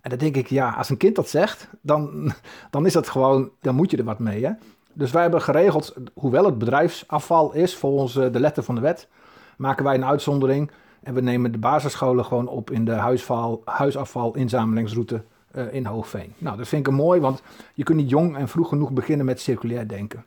En 0.00 0.10
dan 0.10 0.18
denk 0.18 0.36
ik, 0.36 0.46
ja, 0.46 0.70
als 0.70 0.90
een 0.90 0.96
kind 0.96 1.16
dat 1.16 1.28
zegt, 1.28 1.68
dan, 1.80 2.32
dan 2.70 2.86
is 2.86 2.92
dat 2.92 3.08
gewoon, 3.08 3.50
dan 3.60 3.74
moet 3.74 3.90
je 3.90 3.96
er 3.96 4.04
wat 4.04 4.18
mee. 4.18 4.44
Hè? 4.44 4.52
Dus 4.92 5.10
wij 5.10 5.22
hebben 5.22 5.42
geregeld, 5.42 5.94
hoewel 6.14 6.44
het 6.44 6.58
bedrijfsafval 6.58 7.52
is, 7.54 7.76
volgens 7.76 8.12
de 8.12 8.40
letter 8.40 8.62
van 8.62 8.74
de 8.74 8.80
wet, 8.80 9.08
maken 9.56 9.84
wij 9.84 9.94
een 9.94 10.04
uitzondering. 10.04 10.70
En 11.02 11.14
we 11.14 11.20
nemen 11.20 11.52
de 11.52 11.58
basisscholen 11.58 12.24
gewoon 12.24 12.48
op 12.48 12.70
in 12.70 12.84
de 12.84 12.92
huisval, 12.92 13.62
huisafval-inzamelingsroute 13.64 15.24
uh, 15.56 15.74
in 15.74 15.86
Hoogveen. 15.86 16.32
Nou, 16.38 16.56
dat 16.56 16.68
vind 16.68 16.86
ik 16.86 16.92
mooi, 16.92 17.20
want 17.20 17.42
je 17.74 17.82
kunt 17.82 17.98
niet 17.98 18.10
jong 18.10 18.36
en 18.36 18.48
vroeg 18.48 18.68
genoeg 18.68 18.90
beginnen 18.90 19.26
met 19.26 19.40
circulair 19.40 19.88
denken. 19.88 20.24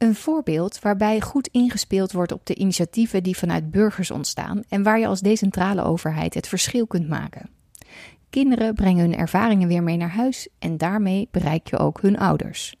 Een 0.00 0.14
voorbeeld 0.14 0.78
waarbij 0.78 1.20
goed 1.20 1.48
ingespeeld 1.48 2.12
wordt 2.12 2.32
op 2.32 2.46
de 2.46 2.54
initiatieven 2.54 3.22
die 3.22 3.36
vanuit 3.36 3.70
burgers 3.70 4.10
ontstaan 4.10 4.62
en 4.68 4.82
waar 4.82 4.98
je 4.98 5.06
als 5.06 5.20
decentrale 5.20 5.82
overheid 5.82 6.34
het 6.34 6.48
verschil 6.48 6.86
kunt 6.86 7.08
maken. 7.08 7.50
Kinderen 8.30 8.74
brengen 8.74 9.00
hun 9.00 9.16
ervaringen 9.16 9.68
weer 9.68 9.82
mee 9.82 9.96
naar 9.96 10.10
huis 10.10 10.48
en 10.58 10.76
daarmee 10.76 11.28
bereik 11.30 11.68
je 11.68 11.78
ook 11.78 12.00
hun 12.00 12.18
ouders. 12.18 12.76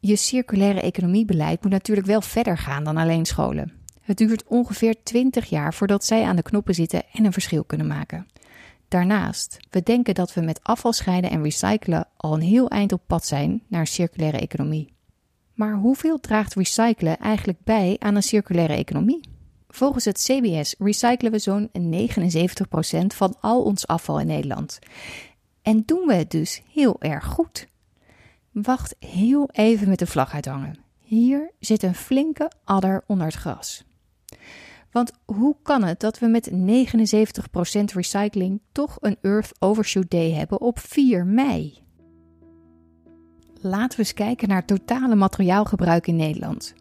Je 0.00 0.16
circulaire 0.16 0.80
economiebeleid 0.80 1.62
moet 1.62 1.72
natuurlijk 1.72 2.06
wel 2.06 2.22
verder 2.22 2.58
gaan 2.58 2.84
dan 2.84 2.96
alleen 2.96 3.26
scholen. 3.26 3.72
Het 4.00 4.16
duurt 4.16 4.44
ongeveer 4.44 5.02
20 5.02 5.48
jaar 5.48 5.74
voordat 5.74 6.04
zij 6.04 6.24
aan 6.24 6.36
de 6.36 6.42
knoppen 6.42 6.74
zitten 6.74 7.02
en 7.12 7.24
een 7.24 7.32
verschil 7.32 7.64
kunnen 7.64 7.86
maken. 7.86 8.26
Daarnaast, 8.88 9.58
we 9.70 9.82
denken 9.82 10.14
dat 10.14 10.34
we 10.34 10.40
met 10.40 10.62
afval 10.62 10.92
scheiden 10.92 11.30
en 11.30 11.42
recyclen 11.42 12.08
al 12.16 12.34
een 12.34 12.40
heel 12.40 12.68
eind 12.68 12.92
op 12.92 13.02
pad 13.06 13.26
zijn 13.26 13.62
naar 13.68 13.80
een 13.80 13.86
circulaire 13.86 14.38
economie. 14.38 14.98
Maar 15.60 15.74
hoeveel 15.74 16.20
draagt 16.20 16.54
recyclen 16.54 17.18
eigenlijk 17.18 17.58
bij 17.64 17.96
aan 17.98 18.14
een 18.14 18.22
circulaire 18.22 18.74
economie? 18.74 19.20
Volgens 19.68 20.04
het 20.04 20.18
CBS 20.18 20.74
recyclen 20.78 21.32
we 21.32 21.38
zo'n 21.38 21.70
79% 21.72 23.06
van 23.06 23.36
al 23.40 23.62
ons 23.62 23.86
afval 23.86 24.20
in 24.20 24.26
Nederland. 24.26 24.78
En 25.62 25.82
doen 25.86 26.06
we 26.06 26.14
het 26.14 26.30
dus 26.30 26.62
heel 26.72 27.00
erg 27.00 27.24
goed. 27.24 27.66
Wacht 28.50 28.96
heel 28.98 29.48
even 29.52 29.88
met 29.88 29.98
de 29.98 30.06
vlag 30.06 30.34
uithangen. 30.34 30.78
Hier 31.00 31.50
zit 31.58 31.82
een 31.82 31.94
flinke 31.94 32.50
adder 32.64 33.04
onder 33.06 33.26
het 33.26 33.34
gras. 33.34 33.84
Want 34.90 35.12
hoe 35.24 35.56
kan 35.62 35.82
het 35.82 36.00
dat 36.00 36.18
we 36.18 36.26
met 36.26 36.50
79% 36.50 36.54
recycling 37.94 38.60
toch 38.72 38.96
een 39.00 39.16
Earth 39.22 39.52
Overshoot 39.58 40.10
Day 40.10 40.32
hebben 40.32 40.60
op 40.60 40.78
4 40.78 41.26
mei? 41.26 41.88
Laten 43.62 43.98
we 43.98 44.04
eens 44.04 44.14
kijken 44.14 44.48
naar 44.48 44.64
totale 44.64 45.14
materiaalgebruik 45.14 46.06
in 46.06 46.16
Nederland. 46.16 46.74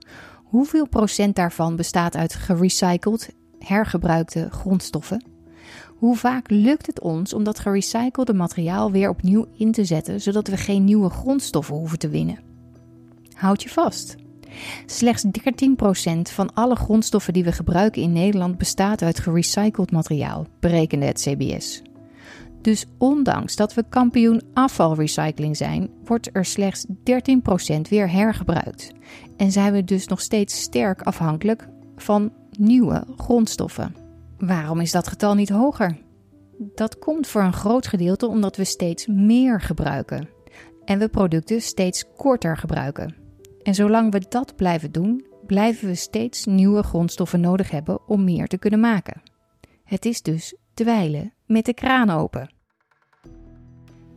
Hoeveel 0.44 0.88
procent 0.88 1.36
daarvan 1.36 1.76
bestaat 1.76 2.16
uit 2.16 2.34
gerecycled, 2.34 3.30
hergebruikte 3.60 4.48
grondstoffen? 4.52 5.24
Hoe 5.96 6.16
vaak 6.16 6.50
lukt 6.50 6.86
het 6.86 7.02
ons 7.02 7.34
om 7.34 7.44
dat 7.44 7.60
gerecyclede 7.60 8.34
materiaal 8.34 8.92
weer 8.92 9.10
opnieuw 9.10 9.46
in 9.58 9.72
te 9.72 9.86
zetten, 9.86 10.22
zodat 10.22 10.48
we 10.48 10.58
geen 10.58 10.84
nieuwe 10.84 11.10
grondstoffen 11.10 11.76
hoeven 11.76 12.00
te 12.00 12.10
winnen? 12.10 12.40
Houd 13.34 13.64
je 13.64 13.70
vast. 13.70 14.16
Slechts 14.86 15.26
13% 15.26 15.30
van 16.22 16.54
alle 16.54 16.76
grondstoffen 16.76 17.34
die 17.34 17.44
we 17.44 17.52
gebruiken 17.52 18.02
in 18.02 18.14
Nederland 18.14 18.58
bestaat 18.58 19.02
uit 19.02 19.20
gerecycled 19.20 19.92
materiaal, 19.92 20.48
berekende 20.60 21.06
het 21.06 21.22
CBS. 21.22 21.82
Dus 22.62 22.86
ondanks 22.98 23.56
dat 23.56 23.74
we 23.74 23.84
kampioen 23.90 24.42
afvalrecycling 24.54 25.58
zijn, 25.58 25.90
wordt 26.04 26.30
er 26.34 26.46
slechts 26.46 26.86
13% 26.88 26.92
weer 27.90 28.12
hergebruikt. 28.12 28.92
En 29.38 29.52
zijn 29.52 29.74
we 29.74 29.84
dus 29.84 30.08
nog 30.08 30.22
steeds 30.22 30.62
sterk 30.62 31.02
afhankelijk 31.02 31.68
van 31.96 32.34
nieuwe 32.52 33.04
grondstoffen. 33.18 33.96
Waarom 34.38 34.80
is 34.80 34.92
dat 34.92 35.08
getal 35.08 35.36
niet 35.36 35.50
hoger? 35.50 35.98
Dat 36.76 37.00
komt 37.00 37.28
voor 37.28 37.42
een 37.42 37.54
groot 37.54 37.88
gedeelte 37.88 38.28
omdat 38.28 38.56
we 38.56 38.64
steeds 38.64 39.08
meer 39.08 39.62
gebruiken 39.62 40.30
en 40.86 41.00
we 41.00 41.08
producten 41.08 41.62
steeds 41.62 42.06
korter 42.16 42.58
gebruiken. 42.58 43.16
En 43.64 43.76
zolang 43.76 44.12
we 44.12 44.26
dat 44.30 44.56
blijven 44.56 44.92
doen, 44.92 45.26
blijven 45.46 45.88
we 45.88 45.96
steeds 45.96 46.46
nieuwe 46.46 46.84
grondstoffen 46.84 47.40
nodig 47.40 47.72
hebben 47.72 48.08
om 48.08 48.24
meer 48.24 48.48
te 48.48 48.58
kunnen 48.58 48.80
maken. 48.80 49.22
Het 49.84 50.06
is 50.06 50.22
dus 50.22 50.56
dweilen 50.84 51.34
met 51.46 51.66
de 51.66 51.74
kraan 51.74 52.10
open. 52.10 52.50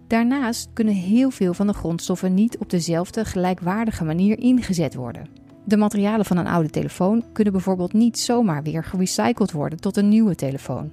Daarnaast 0.07 0.71
kunnen 0.73 0.95
heel 0.95 1.31
veel 1.31 1.55
van 1.55 1.67
de 1.67 1.73
grondstoffen 1.73 2.35
niet 2.35 2.59
op 2.59 2.71
dezelfde 2.71 3.25
gelijkwaardige 3.25 4.05
manier 4.05 4.39
ingezet 4.39 4.95
worden. 4.95 5.29
De 5.65 5.77
materialen 5.77 6.25
van 6.25 6.37
een 6.37 6.47
oude 6.47 6.71
telefoon 6.71 7.25
kunnen 7.33 7.53
bijvoorbeeld 7.53 7.93
niet 7.93 8.19
zomaar 8.19 8.63
weer 8.63 8.85
gerecycled 8.85 9.53
worden 9.53 9.81
tot 9.81 9.97
een 9.97 10.09
nieuwe 10.09 10.35
telefoon. 10.35 10.93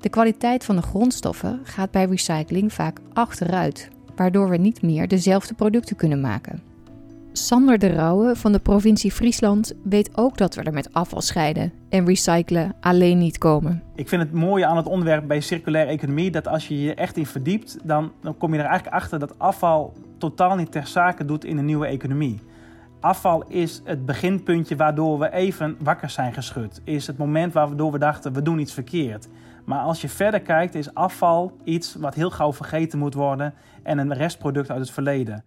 De 0.00 0.08
kwaliteit 0.08 0.64
van 0.64 0.76
de 0.76 0.82
grondstoffen 0.82 1.60
gaat 1.62 1.90
bij 1.90 2.04
recycling 2.04 2.72
vaak 2.72 2.98
achteruit, 3.12 3.88
waardoor 4.16 4.48
we 4.48 4.56
niet 4.56 4.82
meer 4.82 5.08
dezelfde 5.08 5.54
producten 5.54 5.96
kunnen 5.96 6.20
maken. 6.20 6.71
Sander 7.34 7.78
de 7.78 7.86
Rauwe 7.86 8.36
van 8.36 8.52
de 8.52 8.58
provincie 8.58 9.12
Friesland 9.12 9.72
weet 9.84 10.16
ook 10.16 10.36
dat 10.36 10.54
we 10.54 10.62
er 10.62 10.72
met 10.72 10.92
afval 10.92 11.20
scheiden 11.20 11.72
en 11.88 12.06
recyclen 12.06 12.74
alleen 12.80 13.18
niet 13.18 13.38
komen. 13.38 13.82
Ik 13.94 14.08
vind 14.08 14.22
het 14.22 14.32
mooie 14.32 14.66
aan 14.66 14.76
het 14.76 14.86
onderwerp 14.86 15.26
bij 15.26 15.40
circulaire 15.40 15.90
economie 15.90 16.30
dat 16.30 16.48
als 16.48 16.68
je 16.68 16.80
je 16.80 16.94
echt 16.94 17.16
in 17.16 17.26
verdiept, 17.26 17.78
dan, 17.84 18.12
dan 18.20 18.36
kom 18.36 18.54
je 18.54 18.58
er 18.60 18.66
eigenlijk 18.66 18.96
achter 18.96 19.18
dat 19.18 19.38
afval 19.38 19.92
totaal 20.18 20.56
niet 20.56 20.72
ter 20.72 20.86
zake 20.86 21.24
doet 21.24 21.44
in 21.44 21.58
een 21.58 21.64
nieuwe 21.64 21.86
economie. 21.86 22.40
Afval 23.00 23.44
is 23.48 23.80
het 23.84 24.06
beginpuntje 24.06 24.76
waardoor 24.76 25.18
we 25.18 25.32
even 25.32 25.76
wakker 25.80 26.10
zijn 26.10 26.32
geschud. 26.32 26.80
Is 26.84 27.06
het 27.06 27.18
moment 27.18 27.52
waardoor 27.52 27.92
we 27.92 27.98
dachten 27.98 28.32
we 28.32 28.42
doen 28.42 28.58
iets 28.58 28.74
verkeerd. 28.74 29.28
Maar 29.64 29.80
als 29.80 30.00
je 30.00 30.08
verder 30.08 30.40
kijkt, 30.40 30.74
is 30.74 30.94
afval 30.94 31.56
iets 31.64 31.94
wat 31.94 32.14
heel 32.14 32.30
gauw 32.30 32.52
vergeten 32.52 32.98
moet 32.98 33.14
worden 33.14 33.54
en 33.82 33.98
een 33.98 34.14
restproduct 34.14 34.70
uit 34.70 34.80
het 34.80 34.90
verleden. 34.90 35.44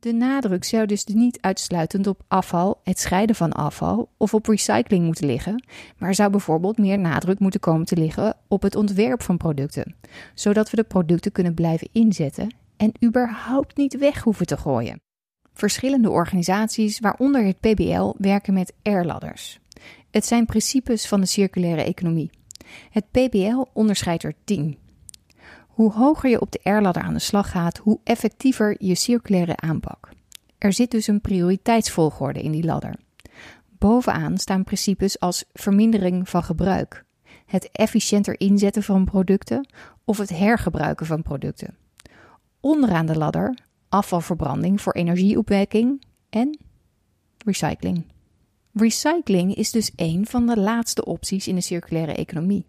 De 0.00 0.12
nadruk 0.12 0.64
zou 0.64 0.86
dus 0.86 1.04
niet 1.04 1.40
uitsluitend 1.40 2.06
op 2.06 2.22
afval, 2.28 2.80
het 2.84 2.98
scheiden 2.98 3.36
van 3.36 3.52
afval 3.52 4.08
of 4.16 4.34
op 4.34 4.46
recycling 4.46 5.04
moeten 5.04 5.26
liggen, 5.26 5.64
maar 5.96 6.14
zou 6.14 6.30
bijvoorbeeld 6.30 6.78
meer 6.78 6.98
nadruk 6.98 7.38
moeten 7.38 7.60
komen 7.60 7.86
te 7.86 7.96
liggen 7.96 8.36
op 8.48 8.62
het 8.62 8.74
ontwerp 8.74 9.22
van 9.22 9.36
producten, 9.36 9.94
zodat 10.34 10.70
we 10.70 10.76
de 10.76 10.84
producten 10.84 11.32
kunnen 11.32 11.54
blijven 11.54 11.88
inzetten 11.92 12.54
en 12.76 12.92
überhaupt 13.04 13.76
niet 13.76 13.98
weg 13.98 14.22
hoeven 14.22 14.46
te 14.46 14.56
gooien. 14.56 15.00
Verschillende 15.52 16.10
organisaties, 16.10 16.98
waaronder 16.98 17.44
het 17.44 17.60
PBL, 17.60 18.14
werken 18.18 18.54
met 18.54 18.72
airladders. 18.82 19.58
Het 20.10 20.26
zijn 20.26 20.46
principes 20.46 21.06
van 21.06 21.20
de 21.20 21.26
circulaire 21.26 21.82
economie. 21.82 22.30
Het 22.90 23.10
PBL 23.10 23.64
onderscheidt 23.72 24.22
er 24.22 24.34
10. 24.44 24.78
Hoe 25.78 25.92
hoger 25.92 26.30
je 26.30 26.40
op 26.40 26.52
de 26.52 26.70
R-ladder 26.70 27.02
aan 27.02 27.12
de 27.12 27.18
slag 27.18 27.50
gaat, 27.50 27.78
hoe 27.78 28.00
effectiever 28.04 28.76
je 28.78 28.94
circulaire 28.94 29.56
aanpak. 29.56 30.08
Er 30.58 30.72
zit 30.72 30.90
dus 30.90 31.06
een 31.06 31.20
prioriteitsvolgorde 31.20 32.42
in 32.42 32.50
die 32.50 32.64
ladder. 32.64 32.94
Bovenaan 33.78 34.38
staan 34.38 34.64
principes 34.64 35.20
als 35.20 35.44
vermindering 35.52 36.28
van 36.28 36.42
gebruik, 36.42 37.04
het 37.46 37.68
efficiënter 37.72 38.40
inzetten 38.40 38.82
van 38.82 39.04
producten 39.04 39.68
of 40.04 40.18
het 40.18 40.28
hergebruiken 40.28 41.06
van 41.06 41.22
producten. 41.22 41.76
Onderaan 42.60 43.06
de 43.06 43.18
ladder 43.18 43.58
afvalverbranding 43.88 44.80
voor 44.80 44.92
energieopwekking 44.92 46.02
en 46.30 46.58
recycling. 47.44 48.04
Recycling 48.72 49.54
is 49.54 49.70
dus 49.70 49.92
een 49.96 50.26
van 50.26 50.46
de 50.46 50.60
laatste 50.60 51.04
opties 51.04 51.48
in 51.48 51.54
de 51.54 51.60
circulaire 51.60 52.14
economie. 52.14 52.64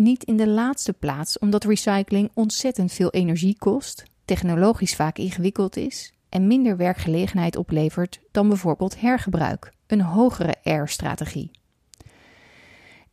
Niet 0.00 0.24
in 0.24 0.36
de 0.36 0.48
laatste 0.48 0.92
plaats 0.92 1.38
omdat 1.38 1.64
recycling 1.64 2.30
ontzettend 2.34 2.92
veel 2.92 3.10
energie 3.10 3.56
kost, 3.58 4.04
technologisch 4.24 4.94
vaak 4.94 5.18
ingewikkeld 5.18 5.76
is 5.76 6.12
en 6.28 6.46
minder 6.46 6.76
werkgelegenheid 6.76 7.56
oplevert 7.56 8.20
dan 8.30 8.48
bijvoorbeeld 8.48 9.00
hergebruik, 9.00 9.72
een 9.86 10.00
hogere 10.00 10.54
R-strategie. 10.62 11.50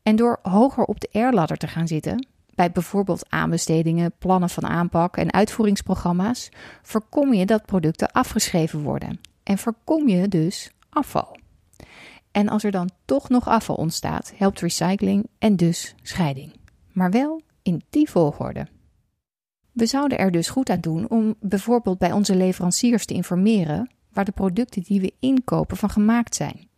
En 0.04 0.16
door 0.16 0.40
hoger 0.42 0.84
op 0.84 1.00
de 1.00 1.20
R-ladder 1.20 1.58
te 1.58 1.68
gaan 1.68 1.88
zitten, 1.88 2.28
bij 2.56 2.72
bijvoorbeeld 2.72 3.30
aanbestedingen, 3.30 4.14
plannen 4.20 4.50
van 4.50 4.66
aanpak 4.66 5.18
en 5.18 5.34
uitvoeringsprogramma's, 5.34 6.50
voorkom 6.82 7.34
je 7.34 7.46
dat 7.46 7.66
producten 7.66 8.12
afgeschreven 8.12 8.82
worden 8.82 9.20
en 9.44 9.58
voorkom 9.58 10.08
je 10.08 10.28
dus 10.28 10.72
afval. 10.90 11.38
En 12.32 12.50
als 12.50 12.64
er 12.64 12.72
dan 12.72 12.90
toch 13.06 13.30
nog 13.30 13.48
afval 13.48 13.76
ontstaat, 13.76 14.34
helpt 14.36 14.60
recycling 14.60 15.28
en 15.40 15.56
dus 15.56 15.96
scheiding. 16.02 16.66
Maar 16.98 17.12
wel 17.12 17.42
in 17.62 17.82
die 17.90 18.10
volgorde. 18.10 18.68
We 19.72 19.86
zouden 19.86 20.18
er 20.18 20.32
dus 20.32 20.50
goed 20.50 20.70
aan 20.70 20.80
doen 20.80 21.10
om 21.10 21.36
bijvoorbeeld 21.40 21.98
bij 21.98 22.12
onze 22.12 22.36
leveranciers 22.36 23.06
te 23.06 23.14
informeren 23.14 23.90
waar 24.14 24.26
de 24.26 24.32
producten 24.32 24.84
die 24.84 25.02
we 25.02 25.14
inkopen 25.20 25.78
van 25.78 25.90
gemaakt 25.90 26.36
zijn. 26.36 26.70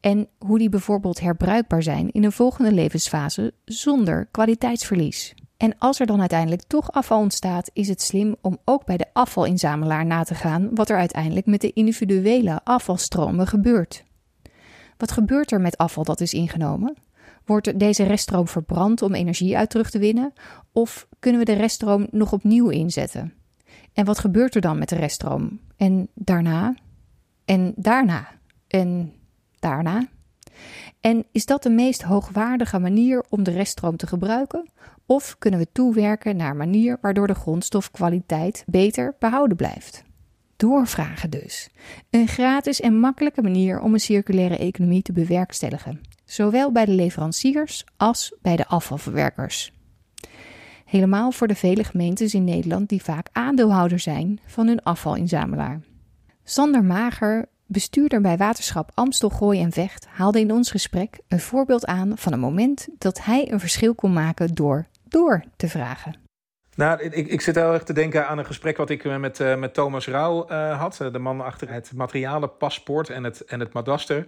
En 0.00 0.28
hoe 0.38 0.58
die 0.58 0.68
bijvoorbeeld 0.68 1.20
herbruikbaar 1.20 1.82
zijn 1.82 2.10
in 2.10 2.24
een 2.24 2.32
volgende 2.32 2.72
levensfase 2.72 3.54
zonder 3.64 4.28
kwaliteitsverlies. 4.30 5.34
En 5.56 5.78
als 5.78 6.00
er 6.00 6.06
dan 6.06 6.20
uiteindelijk 6.20 6.62
toch 6.62 6.92
afval 6.92 7.20
ontstaat, 7.20 7.70
is 7.72 7.88
het 7.88 8.02
slim 8.02 8.36
om 8.40 8.58
ook 8.64 8.84
bij 8.84 8.96
de 8.96 9.06
afvalinzamelaar 9.12 10.06
na 10.06 10.22
te 10.22 10.34
gaan 10.34 10.74
wat 10.74 10.90
er 10.90 10.96
uiteindelijk 10.96 11.46
met 11.46 11.60
de 11.60 11.72
individuele 11.72 12.60
afvalstromen 12.64 13.46
gebeurt. 13.46 14.04
Wat 14.96 15.12
gebeurt 15.12 15.52
er 15.52 15.60
met 15.60 15.76
afval 15.76 16.04
dat 16.04 16.20
is 16.20 16.32
ingenomen? 16.32 16.96
Wordt 17.44 17.78
deze 17.78 18.02
reststroom 18.02 18.48
verbrand 18.48 19.02
om 19.02 19.14
energie 19.14 19.56
uit 19.56 19.70
terug 19.70 19.90
te 19.90 19.98
winnen? 19.98 20.32
Of 20.72 21.08
kunnen 21.18 21.40
we 21.40 21.46
de 21.46 21.52
reststroom 21.52 22.06
nog 22.10 22.32
opnieuw 22.32 22.68
inzetten? 22.68 23.32
En 23.92 24.04
wat 24.04 24.18
gebeurt 24.18 24.54
er 24.54 24.60
dan 24.60 24.78
met 24.78 24.88
de 24.88 24.96
reststroom? 24.96 25.60
En 25.76 26.08
daarna? 26.14 26.74
En 27.44 27.72
daarna? 27.76 28.28
En 28.68 29.12
daarna? 29.58 30.08
En 31.00 31.24
is 31.32 31.46
dat 31.46 31.62
de 31.62 31.70
meest 31.70 32.02
hoogwaardige 32.02 32.78
manier 32.78 33.24
om 33.28 33.42
de 33.42 33.50
reststroom 33.50 33.96
te 33.96 34.06
gebruiken? 34.06 34.70
Of 35.06 35.36
kunnen 35.38 35.60
we 35.60 35.66
toewerken 35.72 36.36
naar 36.36 36.50
een 36.50 36.56
manier 36.56 36.98
waardoor 37.00 37.26
de 37.26 37.34
grondstofkwaliteit 37.34 38.64
beter 38.66 39.16
behouden 39.18 39.56
blijft? 39.56 40.04
Doorvragen 40.56 41.30
dus. 41.30 41.70
Een 42.10 42.28
gratis 42.28 42.80
en 42.80 43.00
makkelijke 43.00 43.42
manier 43.42 43.80
om 43.80 43.92
een 43.92 44.00
circulaire 44.00 44.56
economie 44.56 45.02
te 45.02 45.12
bewerkstelligen, 45.12 46.00
zowel 46.32 46.72
bij 46.72 46.84
de 46.84 46.92
leveranciers 46.92 47.84
als 47.96 48.34
bij 48.42 48.56
de 48.56 48.66
afvalverwerkers. 48.66 49.72
Helemaal 50.84 51.32
voor 51.32 51.48
de 51.48 51.54
vele 51.54 51.84
gemeentes 51.84 52.34
in 52.34 52.44
Nederland 52.44 52.88
die 52.88 53.02
vaak 53.02 53.28
aandeelhouder 53.32 53.98
zijn 53.98 54.40
van 54.46 54.66
hun 54.66 54.82
afvalinzamelaar. 54.82 55.80
Sander 56.44 56.84
Mager, 56.84 57.48
bestuurder 57.66 58.20
bij 58.20 58.36
Waterschap 58.36 58.90
Amstel 58.94 59.28
Gooi 59.28 59.60
en 59.60 59.72
Vecht, 59.72 60.06
haalde 60.06 60.40
in 60.40 60.52
ons 60.52 60.70
gesprek 60.70 61.20
een 61.28 61.40
voorbeeld 61.40 61.86
aan 61.86 62.18
van 62.18 62.32
een 62.32 62.40
moment 62.40 62.88
dat 62.98 63.24
hij 63.24 63.52
een 63.52 63.60
verschil 63.60 63.94
kon 63.94 64.12
maken 64.12 64.54
door 64.54 64.86
door 65.08 65.44
te 65.56 65.68
vragen. 65.68 66.14
Nou, 66.74 67.02
ik, 67.02 67.26
ik 67.28 67.40
zit 67.40 67.54
heel 67.54 67.72
erg 67.72 67.82
te 67.82 67.92
denken 67.92 68.26
aan 68.26 68.38
een 68.38 68.46
gesprek 68.46 68.76
wat 68.76 68.90
ik 68.90 69.18
met, 69.18 69.40
uh, 69.40 69.56
met 69.56 69.74
Thomas 69.74 70.08
Rauw 70.08 70.50
uh, 70.50 70.80
had. 70.80 71.08
De 71.12 71.18
man 71.18 71.40
achter 71.40 71.70
het 71.70 71.92
materialenpaspoort 71.94 73.10
en 73.10 73.24
het, 73.24 73.44
en 73.44 73.60
het 73.60 73.72
madaster. 73.72 74.26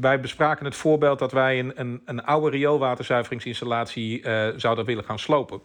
wij 0.00 0.20
bespraken 0.20 0.64
het 0.64 0.76
voorbeeld 0.76 1.18
dat 1.18 1.32
wij 1.32 1.58
een, 1.58 1.72
een, 1.74 2.02
een 2.04 2.24
oude 2.24 2.50
rioolwaterzuiveringsinstallatie 2.50 4.24
zouden 4.56 4.84
willen 4.84 5.04
gaan 5.04 5.18
slopen. 5.18 5.60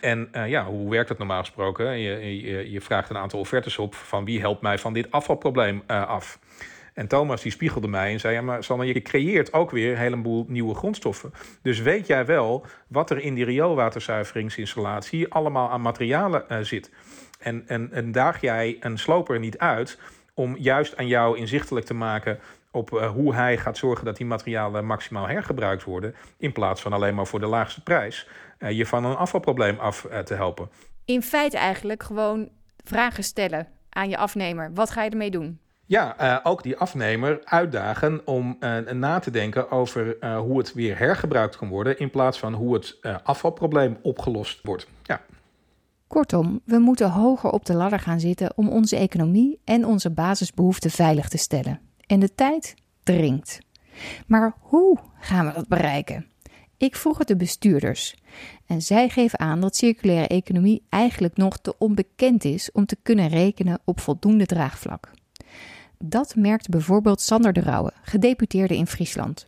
En 0.00 0.28
ja, 0.46 0.64
hoe 0.64 0.90
werkt 0.90 1.08
dat 1.08 1.18
normaal 1.18 1.40
gesproken? 1.40 1.98
Je, 1.98 2.40
je, 2.42 2.70
je, 2.70 2.80
vraagt 2.80 3.10
een 3.10 3.16
aantal 3.16 3.38
offertes 3.38 3.78
op 3.78 3.94
van 3.94 4.24
wie 4.24 4.40
helpt 4.40 4.62
mij 4.62 4.78
van 4.78 4.92
dit 4.92 5.10
afvalprobleem 5.10 5.82
af. 5.86 6.38
En 6.94 7.08
Thomas 7.08 7.42
die 7.42 7.52
spiegelde 7.52 7.88
mij 7.88 8.12
en 8.12 8.20
zei: 8.20 8.34
Ja, 8.34 8.42
maar 8.42 8.64
Sanne, 8.64 8.86
je 8.86 9.02
creëert 9.02 9.52
ook 9.52 9.70
weer 9.70 9.92
een 9.92 9.98
heleboel 9.98 10.44
nieuwe 10.48 10.74
grondstoffen. 10.74 11.32
Dus 11.62 11.80
weet 11.80 12.06
jij 12.06 12.26
wel 12.26 12.66
wat 12.88 13.10
er 13.10 13.18
in 13.18 13.34
die 13.34 13.44
rioolwaterzuiveringsinstallatie 13.44 15.32
allemaal 15.32 15.70
aan 15.70 15.80
materialen 15.80 16.44
uh, 16.48 16.58
zit? 16.58 16.90
En, 17.38 17.64
en, 17.66 17.92
en 17.92 18.12
daag 18.12 18.40
jij 18.40 18.76
een 18.80 18.98
sloper 18.98 19.38
niet 19.38 19.58
uit 19.58 19.98
om 20.34 20.56
juist 20.56 20.96
aan 20.96 21.06
jou 21.06 21.38
inzichtelijk 21.38 21.86
te 21.86 21.94
maken 21.94 22.38
op 22.70 22.90
hoe 23.14 23.34
hij 23.34 23.58
gaat 23.58 23.76
zorgen 23.76 24.04
dat 24.04 24.16
die 24.16 24.26
materialen 24.26 24.86
maximaal 24.86 25.28
hergebruikt 25.28 25.84
worden, 25.84 26.14
in 26.38 26.52
plaats 26.52 26.82
van 26.82 26.92
alleen 26.92 27.14
maar 27.14 27.26
voor 27.26 27.40
de 27.40 27.46
laagste 27.46 27.82
prijs 27.82 28.28
je 28.58 28.86
van 28.86 29.04
een 29.04 29.16
afvalprobleem 29.16 29.78
af 29.78 30.06
te 30.24 30.34
helpen. 30.34 30.68
In 31.04 31.22
feite 31.22 31.56
eigenlijk 31.56 32.02
gewoon 32.02 32.48
vragen 32.84 33.24
stellen 33.24 33.68
aan 33.90 34.08
je 34.08 34.16
afnemer. 34.16 34.70
Wat 34.74 34.90
ga 34.90 35.02
je 35.02 35.10
ermee 35.10 35.30
doen? 35.30 35.60
Ja, 35.86 36.20
uh, 36.20 36.40
ook 36.42 36.62
die 36.62 36.76
afnemer 36.76 37.40
uitdagen 37.44 38.26
om 38.26 38.56
uh, 38.60 38.78
na 38.90 39.18
te 39.18 39.30
denken 39.30 39.70
over 39.70 40.16
uh, 40.20 40.38
hoe 40.38 40.58
het 40.58 40.72
weer 40.72 40.98
hergebruikt 40.98 41.56
kan 41.56 41.68
worden, 41.68 41.98
in 41.98 42.10
plaats 42.10 42.38
van 42.38 42.54
hoe 42.54 42.74
het 42.74 42.98
afvalprobleem 43.22 43.98
opgelost 44.02 44.60
wordt. 44.62 44.86
Ja. 45.02 45.20
Kortom, 46.06 46.60
we 46.64 46.78
moeten 46.78 47.10
hoger 47.10 47.50
op 47.50 47.64
de 47.64 47.74
ladder 47.74 48.00
gaan 48.00 48.20
zitten 48.20 48.52
om 48.56 48.68
onze 48.68 48.96
economie 48.96 49.60
en 49.64 49.86
onze 49.86 50.10
basisbehoeften 50.10 50.90
veilig 50.90 51.28
te 51.28 51.38
stellen. 51.38 51.80
En 52.06 52.20
de 52.20 52.34
tijd 52.34 52.74
dringt. 53.02 53.58
Maar 54.26 54.54
hoe 54.60 54.98
gaan 55.20 55.46
we 55.46 55.52
dat 55.52 55.68
bereiken? 55.68 56.26
Ik 56.76 56.96
vroeg 56.96 57.18
het 57.18 57.28
de 57.28 57.36
bestuurders. 57.36 58.16
En 58.66 58.82
zij 58.82 59.08
geven 59.08 59.38
aan 59.38 59.60
dat 59.60 59.76
circulaire 59.76 60.28
economie 60.28 60.82
eigenlijk 60.88 61.36
nog 61.36 61.58
te 61.58 61.78
onbekend 61.78 62.44
is 62.44 62.72
om 62.72 62.86
te 62.86 62.96
kunnen 63.02 63.28
rekenen 63.28 63.78
op 63.84 64.00
voldoende 64.00 64.46
draagvlak. 64.46 65.10
Dat 66.06 66.34
merkt 66.36 66.68
bijvoorbeeld 66.68 67.20
Sander 67.20 67.52
de 67.52 67.60
Rauwe, 67.60 67.92
gedeputeerde 68.02 68.76
in 68.76 68.86
Friesland. 68.86 69.44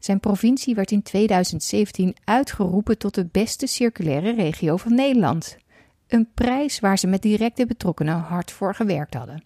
Zijn 0.00 0.20
provincie 0.20 0.74
werd 0.74 0.90
in 0.90 1.02
2017 1.02 2.16
uitgeroepen 2.24 2.98
tot 2.98 3.14
de 3.14 3.26
beste 3.32 3.66
circulaire 3.66 4.34
regio 4.34 4.76
van 4.76 4.94
Nederland. 4.94 5.56
Een 6.08 6.28
prijs 6.34 6.80
waar 6.80 6.98
ze 6.98 7.06
met 7.06 7.22
directe 7.22 7.66
betrokkenen 7.66 8.18
hard 8.18 8.50
voor 8.50 8.74
gewerkt 8.74 9.14
hadden. 9.14 9.44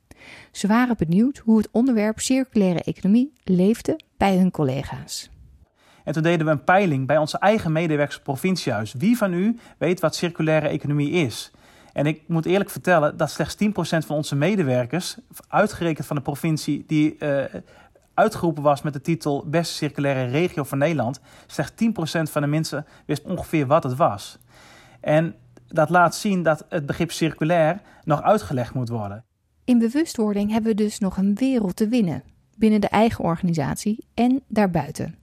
Ze 0.52 0.67
waren 0.67 0.97
benieuwd 0.97 1.38
hoe 1.38 1.57
het 1.57 1.69
onderwerp 1.71 2.21
circulaire 2.21 2.83
economie 2.83 3.33
leefde 3.45 4.00
bij 4.17 4.37
hun 4.37 4.50
collega's. 4.50 5.31
En 6.05 6.12
toen 6.12 6.23
deden 6.23 6.47
we 6.47 6.52
een 6.52 6.64
peiling 6.64 7.07
bij 7.07 7.19
onze 7.19 7.38
eigen 7.38 7.73
medewerkers 7.73 8.21
provinciehuis. 8.21 8.93
Wie 8.93 9.17
van 9.17 9.33
u 9.33 9.59
weet 9.79 10.00
wat 10.00 10.14
circulaire 10.14 10.69
economie 10.69 11.11
is? 11.11 11.50
En 11.92 12.06
ik 12.06 12.23
moet 12.26 12.47
eerlijk 12.47 12.70
vertellen 12.70 13.16
dat 13.16 13.30
slechts 13.30 13.56
10% 13.64 13.68
van 14.06 14.16
onze 14.16 14.37
medewerkers, 14.37 15.16
uitgerekend 15.49 16.06
van 16.06 16.16
de 16.16 16.23
provincie 16.23 16.85
die 16.87 17.16
uh, 17.18 17.44
uitgeroepen 18.14 18.62
was 18.62 18.82
met 18.82 18.92
de 18.92 19.00
titel 19.00 19.44
Beste 19.47 19.75
Circulaire 19.75 20.30
Regio 20.30 20.64
van 20.64 20.78
Nederland, 20.78 21.20
slechts 21.47 21.85
10% 21.85 22.30
van 22.30 22.42
de 22.42 22.49
mensen 22.49 22.87
wist 23.06 23.23
ongeveer 23.23 23.66
wat 23.66 23.82
het 23.82 23.97
was. 23.97 24.38
En 25.00 25.35
dat 25.66 25.90
laat 25.90 26.14
zien 26.14 26.42
dat 26.42 26.64
het 26.68 26.87
begrip 26.87 27.12
circulair 27.12 27.80
nog 28.04 28.23
uitgelegd 28.23 28.75
moet 28.75 28.88
worden. 28.88 29.25
In 29.64 29.78
bewustwording 29.78 30.50
hebben 30.50 30.70
we 30.70 30.82
dus 30.82 30.99
nog 30.99 31.16
een 31.16 31.35
wereld 31.35 31.76
te 31.76 31.88
winnen 31.88 32.23
binnen 32.56 32.80
de 32.80 32.88
eigen 32.88 33.25
organisatie 33.25 34.06
en 34.14 34.42
daarbuiten. 34.49 35.18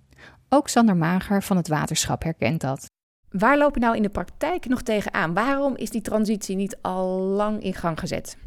Ook 0.50 0.68
Sander 0.68 0.98
Mager 0.98 1.44
van 1.44 1.58
het 1.58 1.68
waterschap 1.68 2.24
herkent 2.24 2.62
dat. 2.62 2.86
Waar 3.40 3.58
loop 3.58 3.74
je 3.74 3.80
nou 3.82 3.96
in 3.96 4.02
de 4.02 4.10
praktijk 4.10 4.66
nog 4.68 4.82
tegenaan? 4.82 5.34
Waarom 5.34 5.76
is 5.76 5.90
die 5.90 6.02
transitie 6.02 6.56
niet 6.56 6.78
al 6.82 7.08
lang 7.18 7.64
in 7.64 7.74
gang 7.74 8.00
gezet? 8.00 8.38